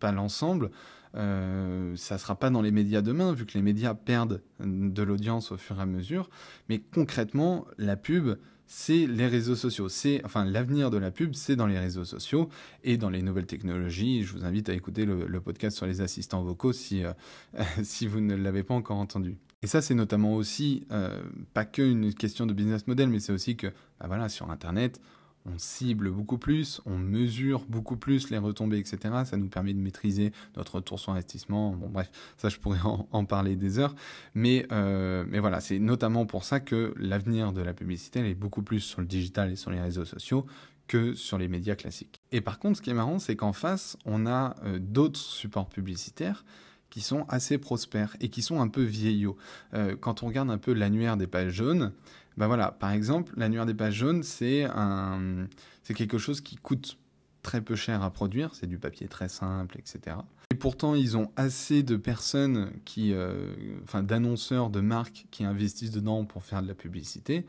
pas 0.00 0.12
l'ensemble. 0.12 0.70
Euh, 1.14 1.94
ça 1.96 2.14
ne 2.14 2.18
sera 2.18 2.36
pas 2.36 2.50
dans 2.50 2.62
les 2.62 2.70
médias 2.70 3.02
demain, 3.02 3.32
vu 3.32 3.46
que 3.46 3.54
les 3.54 3.62
médias 3.62 3.94
perdent 3.94 4.42
de 4.60 5.02
l'audience 5.02 5.52
au 5.52 5.56
fur 5.56 5.78
et 5.78 5.82
à 5.82 5.86
mesure. 5.86 6.30
Mais 6.68 6.78
concrètement, 6.78 7.66
la 7.78 7.96
pub, 7.96 8.36
c'est 8.66 9.06
les 9.06 9.26
réseaux 9.26 9.56
sociaux. 9.56 9.88
C'est, 9.88 10.22
enfin, 10.24 10.44
l'avenir 10.44 10.90
de 10.90 10.98
la 10.98 11.10
pub, 11.10 11.34
c'est 11.34 11.56
dans 11.56 11.66
les 11.66 11.78
réseaux 11.78 12.04
sociaux 12.04 12.50
et 12.84 12.98
dans 12.98 13.10
les 13.10 13.22
nouvelles 13.22 13.46
technologies. 13.46 14.22
Je 14.24 14.34
vous 14.34 14.44
invite 14.44 14.68
à 14.68 14.74
écouter 14.74 15.06
le, 15.06 15.40
podcast 15.40 15.76
sur 15.76 15.86
les 15.86 16.00
assistants 16.02 16.42
vocaux 16.42 16.72
si, 16.72 17.02
euh, 17.04 17.12
si 17.82 18.06
vous 18.06 18.20
ne 18.20 18.34
l'avez 18.34 18.62
pas 18.62 18.74
encore 18.74 18.98
entendu. 18.98 19.36
Et 19.62 19.66
ça, 19.66 19.80
c'est 19.82 19.94
notamment 19.94 20.34
aussi 20.34 20.86
euh, 20.92 21.20
pas 21.54 21.64
qu'une 21.64 22.14
question 22.14 22.46
de 22.46 22.52
business 22.52 22.86
model, 22.86 23.08
mais 23.08 23.18
c'est 23.18 23.32
aussi 23.32 23.56
que, 23.56 23.68
bah 23.98 24.06
voilà, 24.06 24.28
sur 24.28 24.50
Internet, 24.50 25.00
on 25.46 25.58
cible 25.58 26.10
beaucoup 26.10 26.38
plus, 26.38 26.80
on 26.86 26.98
mesure 26.98 27.64
beaucoup 27.68 27.96
plus 27.96 28.30
les 28.30 28.38
retombées, 28.38 28.78
etc. 28.78 29.14
Ça 29.24 29.36
nous 29.36 29.48
permet 29.48 29.72
de 29.72 29.80
maîtriser 29.80 30.32
notre 30.56 30.76
retour 30.76 30.98
sur 30.98 31.12
investissement. 31.12 31.72
Bon, 31.72 31.88
bref, 31.88 32.10
ça, 32.36 32.48
je 32.48 32.58
pourrais 32.58 32.80
en, 33.12 33.24
parler 33.24 33.56
des 33.56 33.78
heures. 33.78 33.94
Mais, 34.34 34.66
euh, 34.72 35.24
mais 35.28 35.38
voilà, 35.38 35.60
c'est 35.60 35.78
notamment 35.78 36.26
pour 36.26 36.44
ça 36.44 36.60
que 36.60 36.94
l'avenir 36.96 37.52
de 37.52 37.62
la 37.62 37.72
publicité 37.72 38.20
est 38.20 38.34
beaucoup 38.34 38.62
plus 38.62 38.80
sur 38.80 39.00
le 39.00 39.06
digital 39.06 39.50
et 39.50 39.56
sur 39.56 39.70
les 39.70 39.80
réseaux 39.80 40.04
sociaux 40.04 40.46
que 40.86 41.14
sur 41.14 41.38
les 41.38 41.48
médias 41.48 41.76
classiques. 41.76 42.20
Et 42.32 42.40
par 42.40 42.58
contre, 42.58 42.78
ce 42.78 42.82
qui 42.82 42.90
est 42.90 42.94
marrant, 42.94 43.18
c'est 43.18 43.36
qu'en 43.36 43.52
face, 43.52 43.96
on 44.06 44.26
a 44.26 44.56
euh, 44.64 44.78
d'autres 44.80 45.20
supports 45.20 45.68
publicitaires 45.68 46.44
qui 46.90 47.02
sont 47.02 47.26
assez 47.28 47.58
prospères 47.58 48.16
et 48.20 48.30
qui 48.30 48.42
sont 48.42 48.60
un 48.60 48.68
peu 48.68 48.82
vieillots. 48.82 49.36
Euh, 49.74 49.96
quand 50.00 50.22
on 50.22 50.26
regarde 50.26 50.50
un 50.50 50.58
peu 50.58 50.72
l'annuaire 50.72 51.16
des 51.16 51.26
pages 51.26 51.52
jaunes, 51.52 51.92
ben 52.38 52.46
voilà, 52.46 52.70
par 52.70 52.92
exemple, 52.92 53.32
l'annuaire 53.36 53.66
des 53.66 53.74
pages 53.74 53.94
jaunes, 53.94 54.22
c'est 54.22 54.64
un, 54.64 55.48
c'est 55.82 55.94
quelque 55.94 56.18
chose 56.18 56.40
qui 56.40 56.56
coûte 56.56 56.96
très 57.42 57.60
peu 57.60 57.74
cher 57.74 58.02
à 58.02 58.10
produire, 58.10 58.54
c'est 58.54 58.66
du 58.66 58.78
papier 58.78 59.08
très 59.08 59.28
simple, 59.28 59.76
etc. 59.78 60.16
Et 60.50 60.54
pourtant, 60.54 60.94
ils 60.94 61.16
ont 61.16 61.30
assez 61.34 61.82
de 61.82 61.96
personnes 61.96 62.70
qui, 62.84 63.12
euh, 63.12 63.54
enfin, 63.82 64.02
d'annonceurs, 64.02 64.70
de 64.70 64.80
marques 64.80 65.26
qui 65.30 65.44
investissent 65.44 65.90
dedans 65.90 66.24
pour 66.24 66.44
faire 66.44 66.62
de 66.62 66.68
la 66.68 66.74
publicité. 66.74 67.44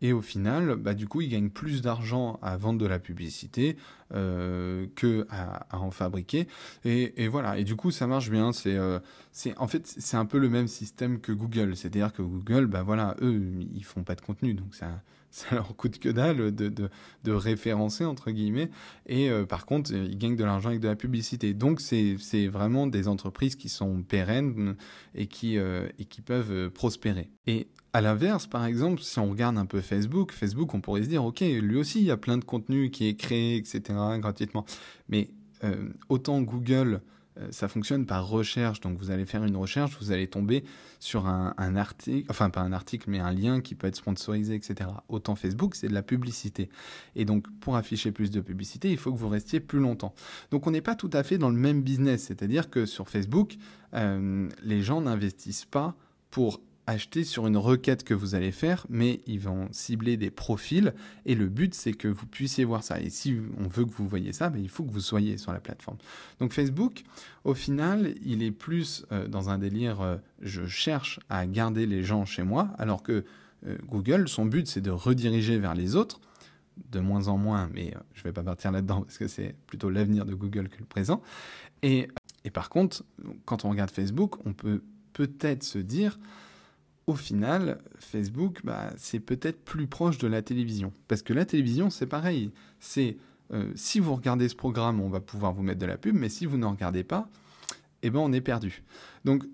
Et 0.00 0.12
au 0.12 0.22
final, 0.22 0.76
bah, 0.76 0.94
du 0.94 1.08
coup, 1.08 1.20
ils 1.20 1.28
gagnent 1.28 1.50
plus 1.50 1.82
d'argent 1.82 2.38
à 2.42 2.56
vendre 2.56 2.78
de 2.78 2.86
la 2.86 2.98
publicité 2.98 3.76
euh, 4.14 4.86
que 4.94 5.26
à, 5.30 5.76
en 5.76 5.90
fabriquer. 5.90 6.46
Et, 6.84 7.28
voilà. 7.28 7.58
Et 7.58 7.64
du 7.64 7.76
coup, 7.76 7.90
ça 7.90 8.06
marche 8.06 8.30
bien. 8.30 8.52
C'est, 8.52 8.76
euh, 8.76 9.00
c'est, 9.32 9.56
en 9.58 9.66
fait, 9.66 9.86
c'est 9.86 10.16
un 10.16 10.26
peu 10.26 10.38
le 10.38 10.48
même 10.48 10.68
système 10.68 11.20
que 11.20 11.32
Google. 11.32 11.76
C'est-à-dire 11.76 12.12
que 12.12 12.22
Google, 12.22 12.66
bah 12.66 12.82
voilà, 12.82 13.16
eux, 13.20 13.40
ils 13.74 13.84
font 13.84 14.04
pas 14.04 14.14
de 14.14 14.20
contenu, 14.20 14.54
donc 14.54 14.74
ça, 14.74 15.02
ça 15.30 15.54
leur 15.54 15.76
coûte 15.76 15.98
que 15.98 16.08
dalle 16.08 16.54
de, 16.54 16.68
de, 16.68 16.88
de 17.24 17.32
référencer 17.32 18.04
entre 18.04 18.30
guillemets. 18.30 18.70
Et 19.06 19.30
euh, 19.30 19.44
par 19.44 19.66
contre, 19.66 19.92
ils 19.92 20.18
gagnent 20.18 20.36
de 20.36 20.44
l'argent 20.44 20.70
avec 20.70 20.80
de 20.80 20.88
la 20.88 20.96
publicité. 20.96 21.54
Donc, 21.54 21.80
c'est, 21.80 22.16
vraiment 22.48 22.86
des 22.86 23.08
entreprises 23.08 23.56
qui 23.56 23.68
sont 23.68 24.02
pérennes 24.02 24.76
et 25.14 25.26
qui, 25.26 25.58
euh, 25.58 25.88
et 25.98 26.04
qui 26.04 26.22
peuvent 26.22 26.70
prospérer. 26.70 27.30
Et 27.46 27.68
à 27.92 28.00
l'inverse, 28.00 28.46
par 28.46 28.64
exemple, 28.64 29.02
si 29.02 29.18
on 29.18 29.30
regarde 29.30 29.58
un 29.58 29.66
peu 29.66 29.80
Facebook, 29.80 30.32
Facebook, 30.32 30.74
on 30.74 30.80
pourrait 30.80 31.02
se 31.02 31.08
dire, 31.08 31.24
ok, 31.24 31.40
lui 31.40 31.76
aussi, 31.76 32.00
il 32.00 32.06
y 32.06 32.10
a 32.10 32.16
plein 32.16 32.38
de 32.38 32.44
contenu 32.44 32.90
qui 32.90 33.08
est 33.08 33.14
créé, 33.14 33.56
etc., 33.56 33.80
gratuitement. 34.18 34.64
Mais 35.08 35.30
euh, 35.64 35.88
autant 36.08 36.40
Google, 36.42 36.94
euh, 36.96 36.98
ça 37.50 37.68
fonctionne 37.68 38.06
par 38.06 38.28
recherche. 38.28 38.80
Donc 38.80 38.98
vous 38.98 39.10
allez 39.10 39.26
faire 39.26 39.44
une 39.44 39.56
recherche, 39.56 39.96
vous 40.00 40.12
allez 40.12 40.26
tomber 40.26 40.64
sur 41.00 41.26
un, 41.26 41.76
article, 41.76 42.26
enfin 42.30 42.50
pas 42.50 42.60
un 42.60 42.72
article, 42.72 43.10
mais 43.10 43.20
un 43.20 43.32
lien 43.32 43.60
qui 43.60 43.74
peut 43.74 43.86
être 43.86 43.96
sponsorisé, 43.96 44.54
etc. 44.54 44.90
Autant 45.08 45.36
Facebook, 45.36 45.74
c'est 45.74 45.88
de 45.88 45.94
la 45.94 46.02
publicité. 46.02 46.68
Et 47.14 47.24
donc 47.24 47.46
pour 47.60 47.76
afficher 47.76 48.12
plus 48.12 48.30
de 48.30 48.40
publicité, 48.40 48.90
il 48.90 48.98
faut 48.98 49.12
que 49.12 49.18
vous 49.18 49.28
restiez 49.28 49.60
plus 49.60 49.78
longtemps. 49.78 50.14
Donc 50.50 50.66
on 50.66 50.70
n'est 50.70 50.80
pas 50.80 50.94
tout 50.94 51.10
à 51.12 51.22
fait 51.22 51.38
dans 51.38 51.50
le 51.50 51.56
même 51.56 51.82
business. 51.82 52.24
C'est-à-dire 52.24 52.70
que 52.70 52.86
sur 52.86 53.08
Facebook, 53.08 53.56
euh, 53.94 54.48
les 54.62 54.82
gens 54.82 55.00
n'investissent 55.00 55.64
pas 55.64 55.94
pour 56.30 56.60
acheter 56.88 57.22
sur 57.22 57.46
une 57.46 57.58
requête 57.58 58.02
que 58.02 58.14
vous 58.14 58.34
allez 58.34 58.50
faire, 58.50 58.86
mais 58.88 59.20
ils 59.26 59.40
vont 59.40 59.68
cibler 59.72 60.16
des 60.16 60.30
profils 60.30 60.94
et 61.26 61.34
le 61.34 61.46
but 61.48 61.74
c'est 61.74 61.92
que 61.92 62.08
vous 62.08 62.26
puissiez 62.26 62.64
voir 62.64 62.82
ça. 62.82 62.98
Et 62.98 63.10
si 63.10 63.38
on 63.58 63.68
veut 63.68 63.84
que 63.84 63.92
vous 63.92 64.08
voyez 64.08 64.32
ça, 64.32 64.48
ben, 64.48 64.58
il 64.58 64.70
faut 64.70 64.84
que 64.84 64.90
vous 64.90 65.00
soyez 65.00 65.36
sur 65.36 65.52
la 65.52 65.60
plateforme. 65.60 65.98
Donc 66.40 66.54
Facebook, 66.54 67.04
au 67.44 67.52
final, 67.52 68.14
il 68.24 68.42
est 68.42 68.50
plus 68.50 69.04
euh, 69.12 69.28
dans 69.28 69.50
un 69.50 69.58
délire 69.58 70.00
euh, 70.00 70.16
je 70.40 70.66
cherche 70.66 71.20
à 71.28 71.46
garder 71.46 71.84
les 71.84 72.02
gens 72.02 72.24
chez 72.24 72.42
moi, 72.42 72.70
alors 72.78 73.02
que 73.02 73.26
euh, 73.66 73.76
Google, 73.86 74.26
son 74.26 74.46
but 74.46 74.66
c'est 74.66 74.80
de 74.80 74.90
rediriger 74.90 75.58
vers 75.58 75.74
les 75.74 75.94
autres 75.94 76.20
de 76.90 77.00
moins 77.00 77.28
en 77.28 77.36
moins, 77.36 77.68
mais 77.74 77.92
je 78.14 78.20
ne 78.20 78.24
vais 78.24 78.32
pas 78.32 78.44
partir 78.44 78.72
là-dedans 78.72 79.02
parce 79.02 79.18
que 79.18 79.28
c'est 79.28 79.54
plutôt 79.66 79.90
l'avenir 79.90 80.24
de 80.24 80.32
Google 80.32 80.70
que 80.70 80.78
le 80.78 80.86
présent. 80.86 81.20
Et, 81.82 82.08
et 82.44 82.50
par 82.50 82.70
contre, 82.70 83.04
quand 83.44 83.66
on 83.66 83.70
regarde 83.70 83.90
Facebook, 83.90 84.36
on 84.46 84.54
peut 84.54 84.80
peut-être 85.12 85.64
se 85.64 85.78
dire, 85.78 86.16
au 87.08 87.14
final, 87.14 87.78
Facebook, 87.98 88.60
bah, 88.64 88.90
c'est 88.98 89.18
peut-être 89.18 89.64
plus 89.64 89.86
proche 89.86 90.18
de 90.18 90.28
la 90.28 90.42
télévision. 90.42 90.92
Parce 91.08 91.22
que 91.22 91.32
la 91.32 91.46
télévision, 91.46 91.88
c'est 91.88 92.06
pareil. 92.06 92.50
C'est 92.80 93.16
euh, 93.50 93.72
si 93.76 93.98
vous 93.98 94.14
regardez 94.14 94.46
ce 94.46 94.54
programme, 94.54 95.00
on 95.00 95.08
va 95.08 95.20
pouvoir 95.20 95.54
vous 95.54 95.62
mettre 95.62 95.80
de 95.80 95.86
la 95.86 95.96
pub, 95.96 96.14
mais 96.14 96.28
si 96.28 96.44
vous 96.44 96.58
n'en 96.58 96.72
regardez 96.72 97.04
pas, 97.04 97.30
eh 98.02 98.10
ben, 98.10 98.20
on 98.20 98.30
est 98.34 98.42
perdu. 98.42 98.82
Donc, 99.24 99.44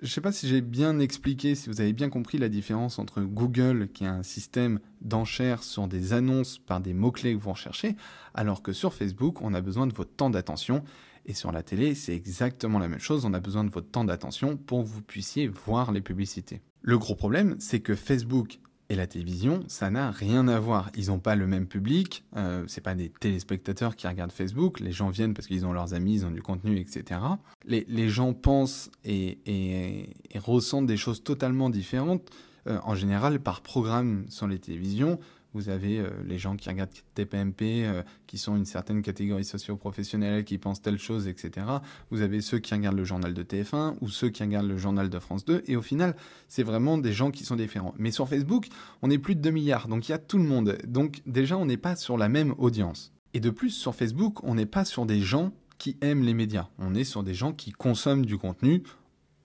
je 0.00 0.06
ne 0.06 0.10
sais 0.10 0.20
pas 0.20 0.32
si 0.32 0.48
j'ai 0.48 0.60
bien 0.60 0.98
expliqué, 0.98 1.54
si 1.54 1.70
vous 1.70 1.80
avez 1.80 1.92
bien 1.92 2.10
compris 2.10 2.36
la 2.36 2.48
différence 2.48 2.98
entre 2.98 3.22
Google, 3.22 3.90
qui 3.94 4.02
est 4.02 4.08
un 4.08 4.24
système 4.24 4.80
d'enchères 5.00 5.62
sur 5.62 5.86
des 5.86 6.14
annonces 6.14 6.58
par 6.58 6.80
des 6.80 6.94
mots-clés 6.94 7.34
que 7.34 7.40
vous 7.40 7.52
recherchez, 7.52 7.94
alors 8.34 8.60
que 8.60 8.72
sur 8.72 8.92
Facebook, 8.92 9.40
on 9.40 9.54
a 9.54 9.60
besoin 9.60 9.86
de 9.86 9.94
votre 9.94 10.16
temps 10.16 10.30
d'attention. 10.30 10.82
Et 11.26 11.32
sur 11.32 11.52
la 11.52 11.62
télé, 11.62 11.94
c'est 11.94 12.14
exactement 12.14 12.80
la 12.80 12.88
même 12.88 12.98
chose, 12.98 13.24
on 13.24 13.34
a 13.34 13.40
besoin 13.40 13.62
de 13.62 13.70
votre 13.70 13.88
temps 13.88 14.04
d'attention 14.04 14.56
pour 14.56 14.82
que 14.82 14.88
vous 14.88 15.00
puissiez 15.00 15.46
voir 15.46 15.92
les 15.92 16.00
publicités. 16.02 16.60
Le 16.86 16.98
gros 16.98 17.14
problème, 17.14 17.56
c'est 17.60 17.80
que 17.80 17.94
Facebook 17.94 18.58
et 18.90 18.94
la 18.94 19.06
télévision, 19.06 19.64
ça 19.68 19.88
n'a 19.88 20.10
rien 20.10 20.46
à 20.48 20.60
voir. 20.60 20.90
Ils 20.94 21.06
n'ont 21.06 21.18
pas 21.18 21.34
le 21.34 21.46
même 21.46 21.66
public. 21.66 22.24
Euh, 22.36 22.64
c'est 22.66 22.82
pas 22.82 22.94
des 22.94 23.08
téléspectateurs 23.08 23.96
qui 23.96 24.06
regardent 24.06 24.32
Facebook. 24.32 24.80
Les 24.80 24.92
gens 24.92 25.08
viennent 25.08 25.32
parce 25.32 25.46
qu'ils 25.46 25.64
ont 25.64 25.72
leurs 25.72 25.94
amis, 25.94 26.16
ils 26.16 26.26
ont 26.26 26.30
du 26.30 26.42
contenu, 26.42 26.78
etc. 26.78 27.20
Les, 27.64 28.08
gens 28.10 28.34
pensent 28.34 28.90
et, 29.02 29.38
et, 29.46 30.38
ressentent 30.38 30.84
des 30.84 30.98
choses 30.98 31.24
totalement 31.24 31.70
différentes. 31.70 32.30
Euh, 32.66 32.78
en 32.84 32.94
général, 32.94 33.40
par 33.40 33.62
programme 33.62 34.26
sur 34.28 34.46
les 34.46 34.58
télévisions, 34.58 35.18
vous 35.54 35.68
avez 35.68 35.98
euh, 35.98 36.10
les 36.26 36.36
gens 36.36 36.56
qui 36.56 36.68
regardent 36.68 36.90
TPMP, 37.14 37.84
euh, 37.86 38.02
qui 38.26 38.38
sont 38.38 38.56
une 38.56 38.64
certaine 38.64 39.02
catégorie 39.02 39.44
socio-professionnelle, 39.44 40.44
qui 40.44 40.58
pensent 40.58 40.82
telle 40.82 40.98
chose, 40.98 41.28
etc. 41.28 41.66
Vous 42.10 42.20
avez 42.20 42.40
ceux 42.40 42.58
qui 42.58 42.74
regardent 42.74 42.96
le 42.96 43.04
journal 43.04 43.32
de 43.32 43.42
TF1 43.42 43.94
ou 44.00 44.08
ceux 44.08 44.28
qui 44.28 44.42
regardent 44.42 44.68
le 44.68 44.76
journal 44.76 45.08
de 45.08 45.18
France 45.18 45.44
2. 45.44 45.62
Et 45.66 45.76
au 45.76 45.82
final, 45.82 46.16
c'est 46.48 46.64
vraiment 46.64 46.98
des 46.98 47.12
gens 47.12 47.30
qui 47.30 47.44
sont 47.44 47.56
différents. 47.56 47.94
Mais 47.96 48.10
sur 48.10 48.28
Facebook, 48.28 48.66
on 49.00 49.10
est 49.10 49.18
plus 49.18 49.36
de 49.36 49.40
2 49.40 49.50
milliards, 49.50 49.88
donc 49.88 50.08
il 50.08 50.12
y 50.12 50.14
a 50.14 50.18
tout 50.18 50.38
le 50.38 50.44
monde. 50.44 50.76
Donc 50.86 51.22
déjà, 51.24 51.56
on 51.56 51.66
n'est 51.66 51.76
pas 51.76 51.96
sur 51.96 52.18
la 52.18 52.28
même 52.28 52.54
audience. 52.58 53.12
Et 53.32 53.40
de 53.40 53.50
plus, 53.50 53.70
sur 53.70 53.94
Facebook, 53.94 54.42
on 54.44 54.54
n'est 54.54 54.66
pas 54.66 54.84
sur 54.84 55.06
des 55.06 55.20
gens 55.20 55.52
qui 55.78 55.96
aiment 56.00 56.22
les 56.22 56.34
médias. 56.34 56.68
On 56.78 56.94
est 56.94 57.04
sur 57.04 57.22
des 57.22 57.34
gens 57.34 57.52
qui 57.52 57.72
consomment 57.72 58.26
du 58.26 58.38
contenu, 58.38 58.82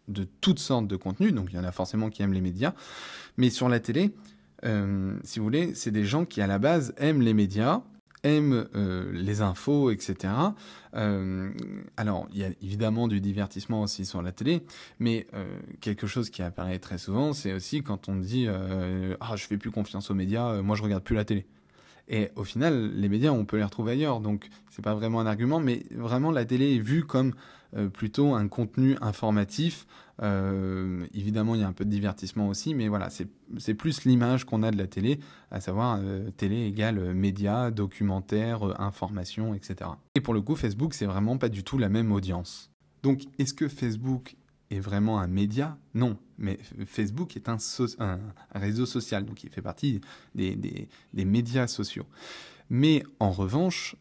de 0.08 0.28
toutes 0.42 0.60
sortes 0.60 0.88
de 0.88 0.96
contenus, 0.96 1.34
donc 1.34 1.50
il 1.52 1.56
y 1.56 1.60
en 1.60 1.64
a 1.64 1.72
forcément 1.72 2.10
qui 2.10 2.22
aiment 2.22 2.34
les 2.34 2.42
médias. 2.42 2.74
Mais 3.38 3.50
sur 3.50 3.70
la 3.70 3.80
télé, 3.80 4.12
euh, 4.66 5.18
si 5.24 5.40
vous 5.40 5.46
voulez, 5.46 5.74
c'est 5.76 5.92
des 5.92 6.06
gens 6.06 6.26
qui 6.26 6.42
à 6.42 6.48
la 6.48 6.60
base 6.60 6.94
aiment 6.98 7.22
les 7.22 7.34
médias, 7.34 7.82
aiment 8.24 8.68
euh, 8.76 9.12
les 9.14 9.42
infos, 9.42 9.92
etc. 9.92 10.34
Euh, 10.96 11.52
alors, 11.98 12.28
il 12.32 12.40
y 12.40 12.44
a 12.44 12.50
évidemment 12.62 13.08
du 13.08 13.22
divertissement 13.22 13.82
aussi 13.82 14.06
sur 14.06 14.22
la 14.22 14.32
télé, 14.32 14.64
mais 15.00 15.28
quelque 15.82 16.08
chose 16.08 16.30
qui 16.30 16.42
apparaît 16.42 16.80
très 16.80 16.98
souvent, 16.98 17.34
c'est 17.34 17.54
aussi 17.54 17.84
quand 17.84 18.10
on 18.10 18.16
dit 18.16 18.48
ah 19.20 19.36
je 19.36 19.46
fais 19.46 19.58
plus 19.58 19.72
confiance 19.72 20.12
aux 20.12 20.16
médias, 20.16 20.62
moi 20.62 20.76
je 20.76 20.84
regarde 20.84 21.04
plus 21.04 21.16
la 21.16 21.26
télé. 21.26 21.46
Et 22.10 22.30
au 22.36 22.44
final, 22.44 22.92
les 22.96 23.08
médias, 23.08 23.32
on 23.32 23.46
peut 23.46 23.58
les 23.58 23.64
retrouver 23.64 23.94
ailleurs, 23.94 24.20
donc 24.20 24.50
c'est 24.72 24.84
pas 24.84 24.96
vraiment 24.96 25.20
un 25.20 25.28
argument, 25.28 25.60
mais 25.60 25.86
vraiment 25.92 26.32
la 26.32 26.44
télé 26.44 26.76
est 26.76 26.80
vue 26.80 27.06
comme 27.06 27.34
euh, 27.76 27.88
plutôt 27.88 28.34
un 28.34 28.48
contenu 28.48 28.98
informatif. 29.00 29.86
Euh, 30.24 31.06
évidemment, 31.14 31.54
il 31.54 31.62
y 31.62 31.64
a 31.64 31.68
un 31.68 31.74
peu 31.74 31.86
de 31.86 31.90
divertissement 31.92 32.48
aussi, 32.48 32.74
mais 32.74 32.88
voilà, 32.88 33.10
c'est 33.10 33.74
plus 33.76 34.06
l'image 34.06 34.44
qu'on 34.44 34.64
a 34.64 34.72
de 34.72 34.78
la 34.78 34.88
télé, 34.88 35.20
à 35.52 35.62
savoir 35.62 36.00
euh, 36.02 36.32
télé 36.32 36.66
égale 36.66 37.14
médias, 37.14 37.70
documentaire, 37.70 38.82
information, 38.82 39.54
etc. 39.54 39.92
Et 40.16 40.22
pour 40.22 40.34
le 40.34 40.42
coup, 40.42 40.56
Facebook, 40.56 40.96
c'est 40.96 41.06
vraiment 41.06 41.38
pas 41.38 41.50
du 41.50 41.64
tout 41.64 41.78
la 41.78 41.90
même 41.90 42.12
audience. 42.12 42.72
Donc, 43.04 43.22
est-ce 43.38 43.54
que 43.54 43.68
Facebook 43.68 44.36
est 44.72 44.80
vraiment 44.80 45.20
un 45.20 45.28
média? 45.28 45.78
Non, 45.94 46.18
mais 46.40 46.58
Facebook 46.86 47.36
est 47.36 47.50
un, 47.50 47.58
réseau 48.56 48.86
social, 48.86 49.26
donc 49.26 49.44
il 49.44 49.50
fait 49.50 49.62
partie 49.62 50.02
des, 50.36 50.88
médias 51.14 51.68
sociaux. 51.68 52.06
Mais 52.70 53.04
en 53.20 53.32
revanche, 53.32 53.96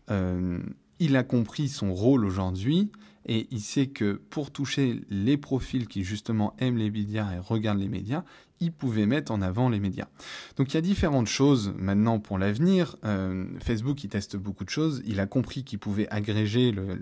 il 0.98 1.16
a 1.16 1.24
compris 1.24 1.68
son 1.68 1.92
rôle 1.92 2.24
aujourd'hui 2.24 2.90
et 3.29 3.47
il 3.51 3.61
sait 3.61 3.87
que 3.87 4.21
pour 4.31 4.51
toucher 4.51 5.03
les 5.11 5.37
profils 5.37 5.87
qui 5.87 6.03
justement 6.03 6.55
aiment 6.59 6.79
les 6.79 6.91
médias 6.91 7.33
et 7.35 7.38
regardent 7.38 7.81
les 7.81 7.88
médias, 7.88 8.25
il 8.61 8.73
pouvait 8.73 9.07
mettre 9.07 9.31
en 9.31 9.41
avant 9.43 9.69
les 9.69 9.79
médias. 9.79 10.09
Donc 10.57 10.73
il 10.73 10.75
y 10.75 10.79
a 10.79 10.81
différentes 10.81 11.29
choses 11.29 11.73
maintenant 11.77 12.19
pour 12.19 12.38
l'avenir. 12.38 12.97
Euh, 13.05 13.47
Facebook, 13.61 14.03
il 14.03 14.09
teste 14.09 14.37
beaucoup 14.37 14.64
de 14.64 14.71
choses. 14.71 15.03
Il 15.07 15.21
a 15.21 15.27
compris 15.27 15.62
qu'il 15.62 15.79
pouvait 15.79 16.09
agréger 16.09 16.73
le, 16.73 16.99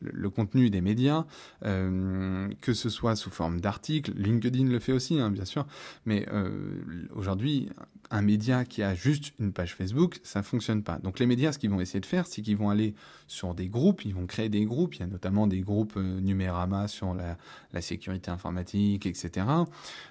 le 0.00 0.30
contenu 0.30 0.70
des 0.70 0.80
médias, 0.80 1.24
euh, 1.64 2.48
que 2.60 2.72
ce 2.72 2.88
soit 2.88 3.16
sous 3.16 3.30
forme 3.30 3.60
d'articles. 3.60 4.12
LinkedIn 4.16 4.64
le 4.64 4.78
fait 4.78 4.92
aussi, 4.92 5.20
hein, 5.20 5.30
bien 5.30 5.44
sûr. 5.44 5.66
Mais 6.04 6.26
euh, 6.32 6.82
aujourd'hui, 7.14 7.70
un 8.10 8.22
média 8.22 8.64
qui 8.64 8.82
a 8.82 8.94
juste 8.94 9.32
une 9.38 9.52
page 9.52 9.74
Facebook, 9.74 10.18
ça 10.22 10.42
fonctionne 10.42 10.82
pas. 10.82 10.98
Donc 10.98 11.18
les 11.18 11.26
médias, 11.26 11.52
ce 11.52 11.58
qu'ils 11.58 11.70
vont 11.70 11.80
essayer 11.80 12.00
de 12.00 12.06
faire, 12.06 12.26
c'est 12.26 12.42
qu'ils 12.42 12.56
vont 12.56 12.70
aller 12.70 12.94
sur 13.26 13.54
des 13.54 13.68
groupes, 13.68 14.04
ils 14.04 14.14
vont 14.14 14.26
créer 14.26 14.48
des 14.48 14.64
groupes. 14.64 14.94
Il 14.94 15.00
y 15.00 15.02
a 15.02 15.06
notamment 15.06 15.46
des 15.46 15.60
groupes 15.60 15.94
euh, 15.96 16.20
Numérama 16.20 16.88
sur 16.88 17.14
la, 17.14 17.36
sécurité 17.80 18.30
informatique, 18.30 19.04
etc. 19.04 19.46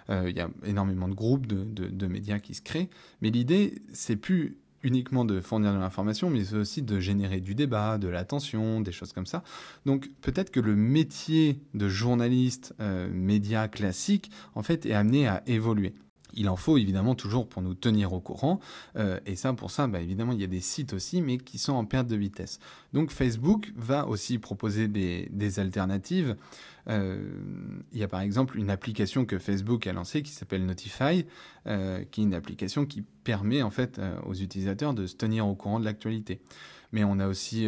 il 0.10 0.38
y 0.38 0.40
a 0.40 0.50
énormément 0.66 1.08
de 1.08 1.16
groupes 1.16 1.48
de, 1.48 2.08
médias 2.08 2.38
qui 2.38 2.54
se 2.54 2.62
créent. 2.62 2.90
Mais 3.22 3.32
l'idée, 3.32 3.82
c'est 3.92 4.16
plus 4.16 4.60
uniquement 4.86 5.26
de 5.26 5.42
fournir 5.42 5.74
de 5.74 5.80
l'information, 5.80 6.30
mais 6.30 6.54
aussi 6.54 6.84
de 6.84 7.00
générer 7.00 7.42
du 7.42 7.56
débat, 7.56 7.98
de 7.98 8.08
l'attention, 8.08 8.82
des 8.82 8.92
choses 8.92 9.14
comme 9.14 9.26
ça. 9.26 9.44
Donc 9.86 10.10
peut-être 10.22 10.52
que 10.52 10.60
le 10.60 10.76
métier 10.76 11.60
de 11.74 11.90
journaliste 11.90 12.76
euh, 12.80 13.10
média 13.12 13.68
classique, 13.68 14.30
en 14.54 14.62
fait, 14.62 14.86
est 14.86 14.94
amené 14.94 15.28
à 15.28 15.42
évoluer. 15.48 15.96
Il 16.36 16.50
en 16.50 16.56
faut 16.56 16.78
évidemment 16.78 17.16
toujours 17.16 17.48
pour 17.48 17.62
nous 17.62 17.74
tenir 17.74 18.14
au 18.14 18.20
courant. 18.20 18.60
Euh, 18.96 19.20
et 19.26 19.36
ça, 19.36 19.54
pour 19.54 19.72
ça, 19.72 19.88
bah, 19.88 20.02
évidemment, 20.02 20.34
il 20.34 20.42
y 20.42 20.44
a 20.44 20.48
des 20.48 20.60
sites 20.60 20.94
aussi, 20.94 21.22
mais 21.22 21.38
qui 21.38 21.58
sont 21.58 21.74
en 21.74 21.86
perte 21.86 22.08
de 22.08 22.16
vitesse. 22.16 22.60
Donc 22.94 23.12
Facebook 23.12 23.72
va 23.76 24.08
aussi 24.08 24.38
proposer 24.38 24.88
des, 24.88 25.60
alternatives. 25.60 26.36
Euh, 26.88 27.18
il 27.92 28.00
y 28.00 28.04
a 28.04 28.08
par 28.08 28.22
exemple 28.22 28.58
une 28.58 28.70
application 28.70 29.26
que 29.26 29.40
Facebook 29.40 29.88
a 29.88 29.94
lancée 29.94 30.22
qui 30.22 30.32
s'appelle 30.32 30.66
Notify, 30.66 31.26
euh, 31.68 32.04
qui 32.12 32.22
est 32.22 32.24
une 32.24 32.34
application 32.34 32.86
qui 32.86 33.04
permet 33.24 33.64
en 33.64 33.72
fait 33.72 34.00
aux 34.26 34.34
utilisateurs 34.34 34.94
de 34.94 35.08
se 35.08 35.16
tenir 35.16 35.48
au 35.48 35.56
courant 35.56 35.80
de 35.80 35.86
l'actualité 35.86 36.42
mais 36.92 37.04
on 37.04 37.20
a 37.20 37.28
aussi 37.28 37.68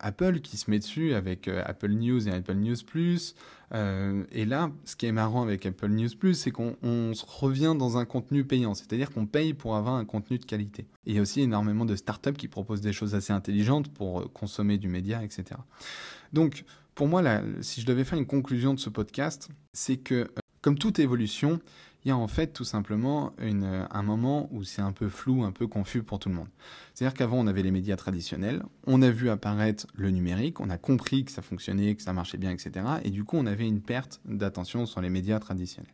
Apple 0.00 0.40
qui 0.40 0.56
se 0.56 0.70
met 0.70 0.80
dessus 0.80 1.14
avec 1.14 1.46
Apple 1.46 1.92
News 1.92 2.26
et 2.26 2.32
Apple 2.32 2.54
News 2.54 2.78
Plus. 2.84 3.36
Euh, 3.72 4.24
et 4.32 4.44
là, 4.44 4.70
ce 4.84 4.96
qui 4.96 5.06
est 5.06 5.12
marrant 5.12 5.42
avec 5.42 5.64
Apple 5.64 5.88
News 5.88 6.08
Plus, 6.18 6.34
c'est 6.34 6.50
qu'on 6.50 6.76
revient 6.82 7.74
dans 7.78 7.98
un 7.98 8.04
contenu 8.04 8.44
payant, 8.44 8.74
c'est-à-dire 8.74 9.10
qu'on 9.10 9.26
paye 9.26 9.54
pour 9.54 9.76
avoir 9.76 9.94
un 9.94 10.04
contenu 10.04 10.38
de 10.38 10.44
qualité. 10.44 10.86
Il 11.06 11.14
y 11.14 11.18
a 11.18 11.22
aussi 11.22 11.40
énormément 11.40 11.84
de 11.84 11.96
startups 11.96 12.32
qui 12.32 12.48
proposent 12.48 12.80
des 12.80 12.92
choses 12.92 13.14
assez 13.14 13.32
intelligentes 13.32 13.92
pour 13.92 14.32
consommer 14.32 14.78
du 14.78 14.88
média, 14.88 15.22
etc. 15.22 15.44
Donc, 16.32 16.64
pour 16.94 17.08
moi, 17.08 17.22
si 17.60 17.80
je 17.80 17.86
devais 17.86 18.04
faire 18.04 18.18
une 18.18 18.26
conclusion 18.26 18.74
de 18.74 18.80
ce 18.80 18.90
podcast, 18.90 19.48
c'est 19.72 19.96
que, 19.96 20.30
comme 20.60 20.76
toute 20.76 20.98
évolution, 20.98 21.60
il 22.04 22.08
y 22.08 22.10
a 22.10 22.16
en 22.16 22.28
fait 22.28 22.48
tout 22.48 22.64
simplement 22.64 23.32
une, 23.38 23.86
un 23.90 24.02
moment 24.02 24.48
où 24.52 24.64
c'est 24.64 24.82
un 24.82 24.92
peu 24.92 25.08
flou, 25.08 25.44
un 25.44 25.52
peu 25.52 25.66
confus 25.66 26.02
pour 26.02 26.18
tout 26.18 26.28
le 26.28 26.34
monde. 26.34 26.48
C'est-à-dire 26.94 27.14
qu'avant, 27.14 27.38
on 27.38 27.46
avait 27.46 27.62
les 27.62 27.70
médias 27.70 27.96
traditionnels, 27.96 28.62
on 28.86 29.02
a 29.02 29.10
vu 29.10 29.28
apparaître 29.28 29.86
le 29.94 30.10
numérique, 30.10 30.60
on 30.60 30.70
a 30.70 30.78
compris 30.78 31.24
que 31.24 31.32
ça 31.32 31.42
fonctionnait, 31.42 31.94
que 31.94 32.02
ça 32.02 32.12
marchait 32.12 32.38
bien, 32.38 32.50
etc. 32.50 32.86
Et 33.04 33.10
du 33.10 33.24
coup, 33.24 33.36
on 33.36 33.46
avait 33.46 33.66
une 33.66 33.82
perte 33.82 34.20
d'attention 34.24 34.86
sur 34.86 35.00
les 35.00 35.10
médias 35.10 35.38
traditionnels. 35.38 35.92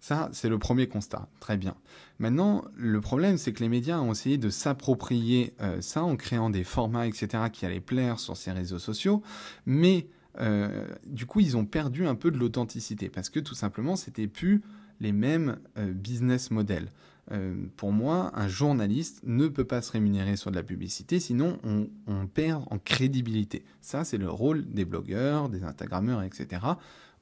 Ça, 0.00 0.28
c'est 0.32 0.48
le 0.48 0.58
premier 0.58 0.88
constat. 0.88 1.28
Très 1.38 1.56
bien. 1.56 1.76
Maintenant, 2.18 2.64
le 2.74 3.00
problème, 3.00 3.38
c'est 3.38 3.52
que 3.52 3.60
les 3.60 3.68
médias 3.68 4.00
ont 4.00 4.10
essayé 4.10 4.36
de 4.36 4.50
s'approprier 4.50 5.54
euh, 5.60 5.80
ça 5.80 6.02
en 6.02 6.16
créant 6.16 6.50
des 6.50 6.64
formats, 6.64 7.06
etc., 7.06 7.44
qui 7.52 7.64
allaient 7.66 7.80
plaire 7.80 8.18
sur 8.18 8.36
ces 8.36 8.50
réseaux 8.50 8.80
sociaux, 8.80 9.22
mais 9.64 10.08
euh, 10.40 10.88
du 11.06 11.26
coup, 11.26 11.40
ils 11.40 11.56
ont 11.56 11.64
perdu 11.64 12.06
un 12.06 12.14
peu 12.14 12.30
de 12.30 12.38
l'authenticité 12.38 13.08
parce 13.08 13.30
que 13.30 13.38
tout 13.38 13.54
simplement, 13.54 13.96
c'était 13.96 14.26
plus 14.26 14.62
les 15.02 15.12
mêmes 15.12 15.58
euh, 15.76 15.92
business 15.92 16.50
models. 16.50 16.90
Euh, 17.30 17.54
pour 17.76 17.92
moi, 17.92 18.32
un 18.34 18.48
journaliste 18.48 19.20
ne 19.24 19.48
peut 19.48 19.64
pas 19.64 19.82
se 19.82 19.92
rémunérer 19.92 20.36
sur 20.36 20.50
de 20.50 20.56
la 20.56 20.62
publicité, 20.62 21.20
sinon 21.20 21.58
on, 21.62 21.88
on 22.06 22.26
perd 22.26 22.64
en 22.70 22.78
crédibilité. 22.78 23.64
Ça, 23.80 24.04
c'est 24.04 24.16
le 24.16 24.30
rôle 24.30 24.66
des 24.66 24.84
blogueurs, 24.84 25.48
des 25.48 25.64
Instagrammeurs, 25.64 26.22
etc. 26.22 26.62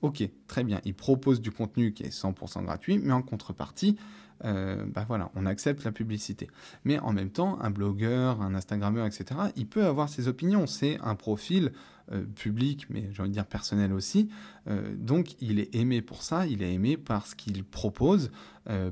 Ok, 0.02 0.22
très 0.46 0.64
bien, 0.64 0.80
ils 0.84 0.94
proposent 0.94 1.42
du 1.42 1.50
contenu 1.50 1.92
qui 1.92 2.04
est 2.04 2.14
100% 2.14 2.64
gratuit, 2.64 2.98
mais 2.98 3.12
en 3.12 3.22
contrepartie, 3.22 3.96
euh, 4.44 4.84
bah 4.86 5.04
voilà, 5.06 5.30
on 5.34 5.46
accepte 5.46 5.84
la 5.84 5.92
publicité. 5.92 6.48
Mais 6.84 6.98
en 6.98 7.12
même 7.12 7.30
temps, 7.30 7.60
un 7.60 7.70
blogueur, 7.70 8.40
un 8.40 8.54
Instagrammeur, 8.54 9.06
etc., 9.06 9.24
il 9.56 9.66
peut 9.66 9.84
avoir 9.84 10.08
ses 10.08 10.28
opinions. 10.28 10.66
C'est 10.66 10.98
un 11.02 11.14
profil 11.14 11.72
euh, 12.12 12.24
public, 12.24 12.86
mais 12.90 13.08
j'ai 13.12 13.20
envie 13.20 13.30
de 13.30 13.34
dire 13.34 13.46
personnel 13.46 13.92
aussi. 13.92 14.28
Euh, 14.68 14.94
donc 14.96 15.40
il 15.40 15.58
est 15.58 15.74
aimé 15.74 16.02
pour 16.02 16.22
ça, 16.22 16.46
il 16.46 16.62
est 16.62 16.72
aimé 16.72 16.96
par 16.96 17.26
ce 17.26 17.34
qu'il 17.34 17.64
propose, 17.64 18.30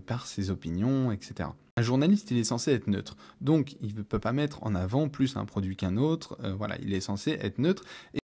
par 0.07 0.27
ses 0.27 0.51
opinions, 0.51 1.13
etc. 1.13 1.51
Un 1.77 1.83
journaliste, 1.83 2.33
il 2.33 2.39
est 2.39 2.45
censé 2.45 2.73
être 2.73 2.89
neutre. 2.89 3.17
Donc, 3.41 3.77
il 3.81 3.95
ne 3.95 4.03
peut 4.03 4.19
pas 4.19 4.33
mettre 4.33 4.65
en 4.65 4.75
avant 4.75 5.09
plus 5.09 5.37
un 5.37 5.45
produit 5.45 5.77
qu'un 5.77 5.97
autre. 5.99 6.37
voilà, 6.57 6.77
il 6.81 6.93
est 6.93 7.01
censé 7.01 7.39
être 7.41 7.59
neutre. 7.59 7.85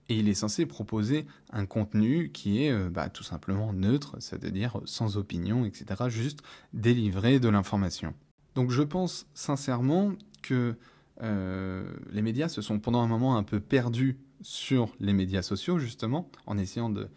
Et 0.09 0.17
il 0.17 0.27
est 0.27 0.33
censé 0.33 0.65
proposer 0.65 1.25
un 1.51 1.65
contenu 1.65 2.29
qui 2.31 2.63
est 2.63 2.71
euh, 2.71 2.89
bah, 2.89 3.09
tout 3.09 3.23
simplement 3.23 3.73
neutre, 3.73 4.17
c'est-à-dire 4.19 4.79
sans 4.85 5.17
opinion, 5.17 5.65
etc., 5.65 5.85
juste 6.09 6.41
délivrer 6.73 7.39
de 7.39 7.49
l'information. 7.49 8.13
Donc 8.55 8.71
je 8.71 8.83
pense 8.83 9.25
sincèrement 9.33 10.13
que 10.41 10.75
euh, 11.21 11.91
les 12.11 12.21
médias 12.21 12.49
se 12.49 12.61
sont 12.61 12.79
pendant 12.79 13.01
un 13.01 13.07
moment 13.07 13.37
un 13.37 13.43
peu 13.43 13.59
perdus 13.59 14.17
sur 14.41 14.93
les 14.99 15.13
médias 15.13 15.41
sociaux, 15.41 15.79
justement, 15.79 16.29
en 16.45 16.57
essayant 16.57 16.89
de, 16.89 17.07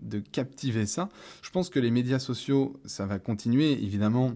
de 0.00 0.18
captiver 0.18 0.86
ça. 0.86 1.08
Je 1.42 1.50
pense 1.50 1.70
que 1.70 1.78
les 1.78 1.90
médias 1.90 2.18
sociaux, 2.18 2.80
ça 2.84 3.06
va 3.06 3.18
continuer, 3.18 3.72
évidemment, 3.72 4.34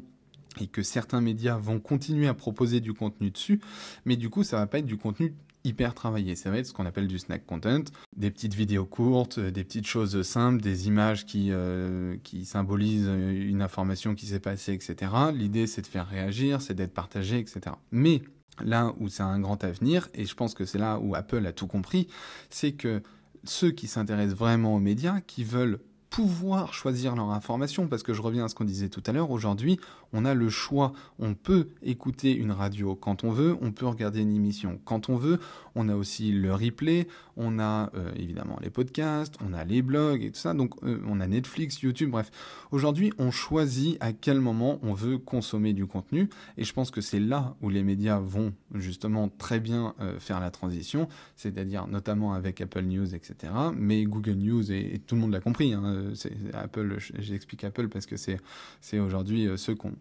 et 0.61 0.67
que 0.67 0.83
certains 0.83 1.21
médias 1.21 1.57
vont 1.57 1.81
continuer 1.81 2.29
à 2.29 2.35
proposer 2.35 2.81
du 2.81 2.93
contenu 2.93 3.31
dessus, 3.31 3.61
mais 4.05 4.17
du 4.17 4.31
coup, 4.31 4.43
ça 4.43 4.57
va 4.59 4.67
pas 4.67 4.79
être 4.79 4.87
du 4.87 4.97
contenu 4.97 5.35
hyper 5.65 5.95
travaillé. 5.95 6.37
Ça 6.37 6.51
va 6.51 6.59
être 6.59 6.67
ce 6.67 6.73
qu'on 6.73 6.87
appelle 6.87 7.07
du 7.07 7.19
snack 7.19 7.45
content, 7.47 7.85
des 8.17 8.31
petites 8.31 8.55
vidéos 8.55 8.87
courtes, 8.87 9.39
euh, 9.39 9.51
des 9.51 9.65
petites 9.65 9.87
choses 9.87 10.23
simples, 10.23 10.61
des 10.61 10.89
images 10.89 11.27
qui, 11.27 11.49
euh, 11.51 12.17
qui 12.23 12.45
symbolisent 12.45 13.09
euh, 13.09 13.49
une 13.49 13.63
information 13.63 14.15
qui 14.15 14.27
s'est 14.27 14.41
passée, 14.41 14.73
etc. 14.73 15.13
L'idée, 15.35 15.67
c'est 15.67 15.83
de 15.83 15.87
faire 15.87 16.09
réagir, 16.09 16.61
c'est 16.63 16.75
d'être 16.75 16.95
partagé, 16.95 17.39
etc. 17.39 17.77
Mais 17.93 18.23
là 18.65 18.95
où 18.99 19.09
c'est 19.09 19.23
un 19.23 19.41
grand 19.41 19.63
avenir, 19.65 20.09
et 20.15 20.25
je 20.25 20.35
pense 20.35 20.55
que 20.55 20.65
c'est 20.65 20.79
là 20.79 20.99
où 20.99 21.15
Apple 21.15 21.45
a 21.47 21.53
tout 21.53 21.67
compris, 21.67 22.09
c'est 22.51 22.73
que 22.73 23.03
ceux 23.45 23.71
qui 23.71 23.87
s'intéressent 23.87 24.37
vraiment 24.37 24.75
aux 24.75 24.81
médias, 24.81 25.21
qui 25.21 25.45
veulent 25.45 25.81
pouvoir 26.11 26.75
choisir 26.75 27.15
leur 27.15 27.31
information, 27.31 27.87
parce 27.87 28.03
que 28.03 28.13
je 28.13 28.21
reviens 28.21 28.45
à 28.45 28.49
ce 28.49 28.55
qu'on 28.55 28.65
disait 28.65 28.89
tout 28.89 29.03
à 29.07 29.13
l'heure, 29.13 29.31
aujourd'hui, 29.31 29.79
on 30.13 30.25
a 30.25 30.35
le 30.35 30.49
choix, 30.49 30.93
on 31.19 31.35
peut 31.35 31.69
écouter 31.83 32.35
une 32.35 32.53
radio 32.53 32.95
quand 32.95 33.25
on 33.25 33.31
veut, 33.31 33.57
on 33.61 33.73
peut 33.73 33.87
regarder 33.87 34.21
une 34.21 34.35
émission 34.35 34.81
quand 34.85 35.09
on 35.09 35.17
veut, 35.17 35.39
on 35.75 35.89
a 35.89 35.95
aussi 35.95 36.33
le 36.33 36.53
replay, 36.53 37.07
on 37.37 37.59
a 37.59 37.91
euh, 37.95 38.13
évidemment 38.17 38.59
les 38.61 38.71
podcasts, 38.71 39.37
on 39.45 39.53
a 39.53 39.65
les 39.65 39.83
blogs 39.83 40.23
et 40.23 40.31
tout 40.31 40.39
ça, 40.39 40.55
donc 40.55 40.75
euh, 40.83 41.01
on 41.07 41.21
a 41.21 41.27
Netflix, 41.27 41.81
YouTube, 41.81 42.11
bref. 42.11 42.31
Aujourd'hui, 42.71 43.13
on 43.19 43.31
choisit 43.31 43.97
à 44.01 44.13
quel 44.13 44.41
moment 44.41 44.79
on 44.83 44.95
veut 44.95 45.19
consommer 45.19 45.73
du 45.73 45.87
contenu, 45.87 46.29
et 46.57 46.65
je 46.65 46.73
pense 46.73 46.91
que 46.91 47.01
c'est 47.01 47.21
là 47.21 47.55
où 47.63 47.71
les 47.71 47.83
médias 47.83 48.19
vont 48.19 48.53
justement 48.75 49.29
très 49.29 49.61
bien 49.61 49.95
euh, 50.01 50.19
faire 50.19 50.41
la 50.41 50.51
transition, 50.51 51.09
c'est-à-dire 51.37 51.87
notamment 51.87 52.35
avec 52.35 52.61
Apple 52.61 52.83
News, 52.83 53.15
etc., 53.15 53.53
mais 53.75 54.05
Google 54.05 54.35
News, 54.35 54.73
et, 54.73 55.01
tout 55.07 55.15
le 55.15 55.21
monde 55.21 55.33
l'a 55.33 55.41
compris, 55.41 55.73
hein, 55.73 56.13
Apple, 56.53 56.97
j'explique 57.19 57.65
Apple 57.65 57.89
parce 57.89 58.07
que 58.07 58.17
c'est 58.17 58.99
aujourd'hui 58.99 59.49
ceux 59.57 59.75
qui 59.75 59.87
ont 59.87 59.95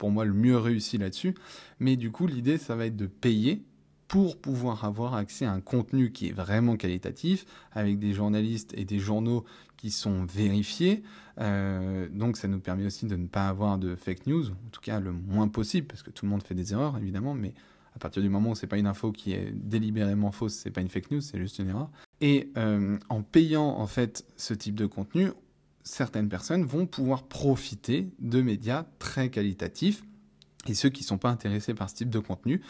pour 0.00 0.10
moi 0.10 0.24
le 0.24 0.32
mieux 0.32 0.56
réussi 0.56 0.96
là-dessus. 0.98 1.34
Mais 1.78 1.96
du 1.96 2.10
coup, 2.10 2.26
l'idée, 2.26 2.56
ça 2.56 2.74
va 2.74 2.86
être 2.86 2.96
de 2.96 3.06
payer 3.06 3.62
pour 4.08 4.38
pouvoir 4.38 4.84
avoir 4.84 5.14
accès 5.14 5.44
à 5.44 5.52
un 5.52 5.60
contenu 5.60 6.10
qui 6.10 6.28
est 6.28 6.32
vraiment 6.32 6.76
qualitatif, 6.76 7.44
avec 7.70 8.00
des 8.00 8.12
journalistes 8.12 8.72
et 8.76 8.84
des 8.84 8.98
journaux 8.98 9.44
qui 9.76 9.90
sont 9.92 10.24
vérifiés. 10.24 11.04
Euh, 11.38 12.08
donc 12.10 12.38
ça 12.38 12.48
nous 12.48 12.58
permet 12.58 12.86
aussi 12.86 13.06
de 13.06 13.14
ne 13.14 13.28
pas 13.28 13.46
avoir 13.46 13.78
de 13.78 13.94
fake 13.94 14.26
news, 14.26 14.48
en 14.48 14.70
tout 14.72 14.80
cas 14.80 14.98
le 14.98 15.12
moins 15.12 15.48
possible, 15.48 15.86
parce 15.86 16.02
que 16.02 16.10
tout 16.10 16.24
le 16.24 16.30
monde 16.30 16.42
fait 16.42 16.54
des 16.54 16.72
erreurs, 16.72 16.96
évidemment, 16.96 17.34
mais 17.34 17.52
à 17.94 17.98
partir 17.98 18.22
du 18.22 18.30
moment 18.30 18.50
où 18.50 18.54
c'est 18.54 18.66
pas 18.66 18.78
une 18.78 18.86
info 18.86 19.12
qui 19.12 19.32
est 19.32 19.52
délibérément 19.52 20.32
fausse, 20.32 20.54
c'est 20.54 20.70
pas 20.70 20.80
une 20.80 20.88
fake 20.88 21.10
news, 21.10 21.20
c'est 21.20 21.38
juste 21.38 21.58
une 21.58 21.68
erreur. 21.68 21.90
Et 22.22 22.50
euh, 22.56 22.98
en 23.10 23.22
payant 23.22 23.68
en 23.78 23.86
fait 23.86 24.24
ce 24.36 24.54
type 24.54 24.74
de 24.74 24.86
contenu, 24.86 25.28
certaines 25.82 26.28
personnes 26.28 26.64
vont 26.64 26.86
pouvoir 26.86 27.24
profiter 27.24 28.08
de 28.18 28.42
médias 28.42 28.84
très 28.98 29.30
qualitatifs. 29.30 30.02
Et 30.66 30.74
ceux 30.74 30.90
qui 30.90 31.02
ne 31.02 31.06
sont 31.06 31.18
pas 31.18 31.30
intéressés 31.30 31.72
par 31.72 31.88
ce 31.88 31.94
type 31.94 32.10
de 32.10 32.18
contenu, 32.18 32.60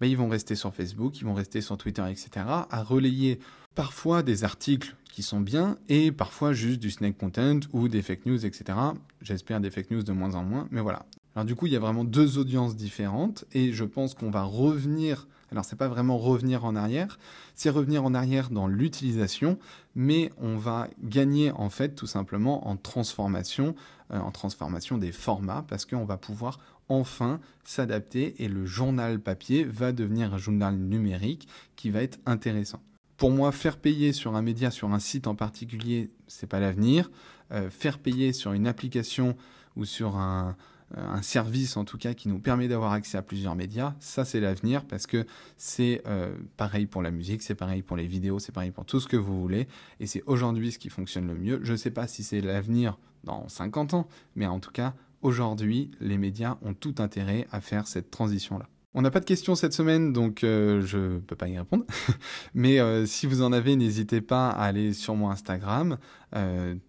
ben, 0.00 0.08
ils 0.08 0.16
vont 0.16 0.28
rester 0.28 0.56
sur 0.56 0.74
Facebook, 0.74 1.18
ils 1.20 1.24
vont 1.24 1.34
rester 1.34 1.60
sur 1.60 1.76
Twitter, 1.76 2.04
etc., 2.10 2.28
à 2.46 2.82
relayer 2.82 3.38
parfois 3.76 4.24
des 4.24 4.42
articles 4.42 4.96
qui 5.12 5.22
sont 5.22 5.40
bien 5.40 5.78
et 5.88 6.10
parfois 6.10 6.52
juste 6.52 6.80
du 6.80 6.90
snake 6.90 7.16
content 7.16 7.60
ou 7.72 7.88
des 7.88 8.02
fake 8.02 8.26
news, 8.26 8.44
etc. 8.44 8.76
J'espère 9.22 9.60
des 9.60 9.70
fake 9.70 9.90
news 9.92 10.02
de 10.02 10.12
moins 10.12 10.34
en 10.34 10.42
moins, 10.42 10.66
mais 10.70 10.80
voilà. 10.80 11.06
Alors 11.34 11.44
du 11.44 11.54
coup, 11.54 11.66
il 11.66 11.72
y 11.72 11.76
a 11.76 11.80
vraiment 11.80 12.04
deux 12.04 12.38
audiences 12.38 12.76
différentes 12.76 13.44
et 13.52 13.72
je 13.72 13.84
pense 13.84 14.14
qu'on 14.14 14.30
va 14.30 14.42
revenir. 14.42 15.28
Alors 15.52 15.64
c'est 15.64 15.76
pas 15.76 15.88
vraiment 15.88 16.18
revenir 16.18 16.64
en 16.64 16.74
arrière, 16.74 17.18
c'est 17.54 17.70
revenir 17.70 18.04
en 18.04 18.14
arrière 18.14 18.50
dans 18.50 18.66
l'utilisation, 18.66 19.58
mais 19.94 20.32
on 20.38 20.56
va 20.56 20.88
gagner 21.02 21.52
en 21.52 21.70
fait 21.70 21.94
tout 21.94 22.06
simplement 22.06 22.68
en 22.68 22.76
transformation, 22.76 23.74
euh, 24.10 24.18
en 24.18 24.32
transformation 24.32 24.98
des 24.98 25.12
formats 25.12 25.64
parce 25.68 25.84
qu'on 25.84 26.04
va 26.04 26.16
pouvoir 26.16 26.58
enfin 26.88 27.40
s'adapter 27.64 28.42
et 28.42 28.48
le 28.48 28.66
journal 28.66 29.20
papier 29.20 29.64
va 29.64 29.92
devenir 29.92 30.34
un 30.34 30.38
journal 30.38 30.76
numérique 30.76 31.48
qui 31.76 31.90
va 31.90 32.02
être 32.02 32.18
intéressant. 32.26 32.80
Pour 33.16 33.30
moi, 33.30 33.50
faire 33.50 33.78
payer 33.78 34.12
sur 34.12 34.36
un 34.36 34.42
média, 34.42 34.70
sur 34.70 34.92
un 34.92 34.98
site 34.98 35.26
en 35.26 35.34
particulier, 35.34 36.10
c'est 36.26 36.46
pas 36.46 36.60
l'avenir. 36.60 37.10
Euh, 37.52 37.70
faire 37.70 37.98
payer 37.98 38.32
sur 38.32 38.52
une 38.52 38.66
application 38.66 39.36
ou 39.76 39.84
sur 39.84 40.16
un, 40.16 40.56
un 40.94 41.22
service 41.22 41.76
en 41.76 41.84
tout 41.84 41.98
cas 41.98 42.14
qui 42.14 42.28
nous 42.28 42.38
permet 42.38 42.68
d'avoir 42.68 42.92
accès 42.92 43.18
à 43.18 43.22
plusieurs 43.22 43.56
médias, 43.56 43.94
ça 43.98 44.24
c'est 44.24 44.40
l'avenir 44.40 44.84
parce 44.84 45.06
que 45.06 45.26
c'est 45.56 46.02
euh, 46.06 46.34
pareil 46.56 46.86
pour 46.86 47.02
la 47.02 47.10
musique, 47.10 47.42
c'est 47.42 47.54
pareil 47.54 47.82
pour 47.82 47.96
les 47.96 48.06
vidéos, 48.06 48.38
c'est 48.38 48.52
pareil 48.52 48.70
pour 48.70 48.84
tout 48.84 49.00
ce 49.00 49.08
que 49.08 49.16
vous 49.16 49.40
voulez 49.40 49.66
et 49.98 50.06
c'est 50.06 50.22
aujourd'hui 50.26 50.70
ce 50.72 50.78
qui 50.78 50.88
fonctionne 50.88 51.26
le 51.26 51.34
mieux. 51.34 51.60
Je 51.62 51.72
ne 51.72 51.76
sais 51.76 51.90
pas 51.90 52.06
si 52.06 52.22
c'est 52.22 52.40
l'avenir 52.40 52.98
dans 53.24 53.48
50 53.48 53.94
ans, 53.94 54.08
mais 54.36 54.46
en 54.46 54.60
tout 54.60 54.70
cas 54.70 54.94
aujourd'hui 55.22 55.90
les 56.00 56.18
médias 56.18 56.56
ont 56.62 56.74
tout 56.74 56.94
intérêt 56.98 57.48
à 57.50 57.60
faire 57.60 57.88
cette 57.88 58.10
transition-là. 58.10 58.68
On 58.94 59.02
n'a 59.02 59.10
pas 59.10 59.20
de 59.20 59.26
questions 59.26 59.54
cette 59.56 59.74
semaine, 59.74 60.14
donc 60.14 60.42
euh, 60.42 60.80
je 60.80 60.96
ne 60.96 61.18
peux 61.18 61.36
pas 61.36 61.48
y 61.48 61.58
répondre. 61.58 61.84
Mais 62.54 62.78
si 63.06 63.26
vous 63.26 63.42
en 63.42 63.52
avez, 63.52 63.76
n'hésitez 63.76 64.22
pas 64.22 64.48
à 64.48 64.64
aller 64.64 64.94
sur 64.94 65.14
mon 65.16 65.28
Instagram. 65.28 65.98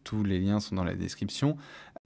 tous 0.05 0.23
les 0.23 0.39
liens 0.39 0.61
sont 0.61 0.75
dans 0.75 0.85
la 0.85 0.95
description 0.95 1.57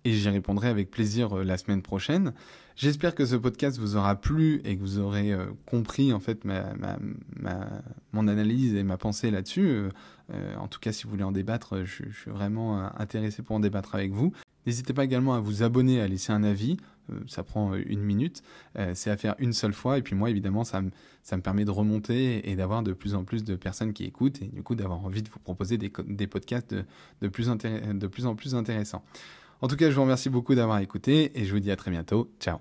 et 0.04 0.14
j'y 0.14 0.30
répondrai 0.30 0.68
avec 0.68 0.90
plaisir 0.90 1.38
euh, 1.38 1.44
la 1.44 1.58
semaine 1.58 1.82
prochaine. 1.82 2.34
J'espère 2.76 3.14
que 3.14 3.26
ce 3.26 3.36
podcast 3.36 3.78
vous 3.78 3.96
aura 3.96 4.16
plu 4.16 4.62
et 4.66 4.76
que 4.76 4.82
vous 4.82 4.98
aurez 4.98 5.32
euh, 5.32 5.46
compris 5.66 6.14
en 6.14 6.20
fait 6.20 6.44
mon 8.14 8.28
analyse 8.28 8.76
et 8.76 8.84
ma 8.84 8.98
pensée 8.98 9.30
là-dessus. 9.30 9.70
Euh, 9.70 10.56
en 10.58 10.68
tout 10.68 10.80
cas, 10.80 10.92
si 10.92 11.04
vous 11.04 11.12
voulez 11.12 11.24
en 11.24 11.32
débattre, 11.32 11.84
je, 11.84 12.04
je 12.10 12.20
suis 12.20 12.32
vraiment 12.32 12.90
intéressé 13.00 13.44
pour 13.44 13.56
en 13.56 13.60
débattre 13.60 13.96
avec 13.96 14.12
vous. 14.12 14.32
N'hésitez 14.66 14.94
pas 14.94 15.04
également 15.04 15.34
à 15.34 15.40
vous 15.40 15.64
abonner, 15.64 16.02
à 16.02 16.08
laisser 16.08 16.32
un 16.32 16.44
avis. 16.44 16.78
ça 17.28 17.44
prend 17.44 17.74
une 17.74 18.02
minute. 18.02 18.44
c'est 18.94 19.10
à 19.10 19.18
faire 19.18 19.36
une 19.40 19.54
seule 19.54 19.74
fois. 19.74 19.98
Et 19.98 20.04
puis 20.04 20.16
moi, 20.16 20.30
évidemment, 20.30 20.64
ça 20.64 20.82
me, 20.82 20.92
ça 21.24 21.36
me 21.36 21.42
permet 21.42 21.66
de 21.66 21.72
remonter 21.72 22.48
et 22.50 22.56
d'avoir 22.56 22.84
de 22.84 22.94
plus 22.94 23.16
en 23.16 23.24
plus 23.24 23.44
de 23.44 23.56
personnes 23.56 23.92
qui 23.92 24.04
écoutent 24.06 24.42
et 24.42 24.46
du 24.46 24.62
coup 24.62 24.76
d'avoir 24.76 25.04
envie 25.04 25.24
de 25.24 25.30
vous 25.30 25.40
proposer 25.40 25.80
des, 25.80 25.92
des 26.08 26.28
podcasts 26.28 26.74
de, 26.74 26.86
de, 27.22 27.28
plus 27.28 27.48
de 27.48 28.08
plus 28.08 28.26
en 28.28 28.36
plus 28.36 28.54
intéressants. 28.54 29.04
En 29.62 29.68
tout 29.68 29.76
cas, 29.76 29.90
je 29.90 29.96
vous 29.96 30.02
remercie 30.02 30.30
beaucoup 30.30 30.56
d'avoir 30.56 30.80
écouté 30.80 31.40
et 31.40 31.46
je 31.46 31.54
vous 31.54 31.60
dis 31.60 31.72
à 31.72 31.76
très 31.76 31.92
bientôt. 31.92 32.32
Ciao 32.40 32.58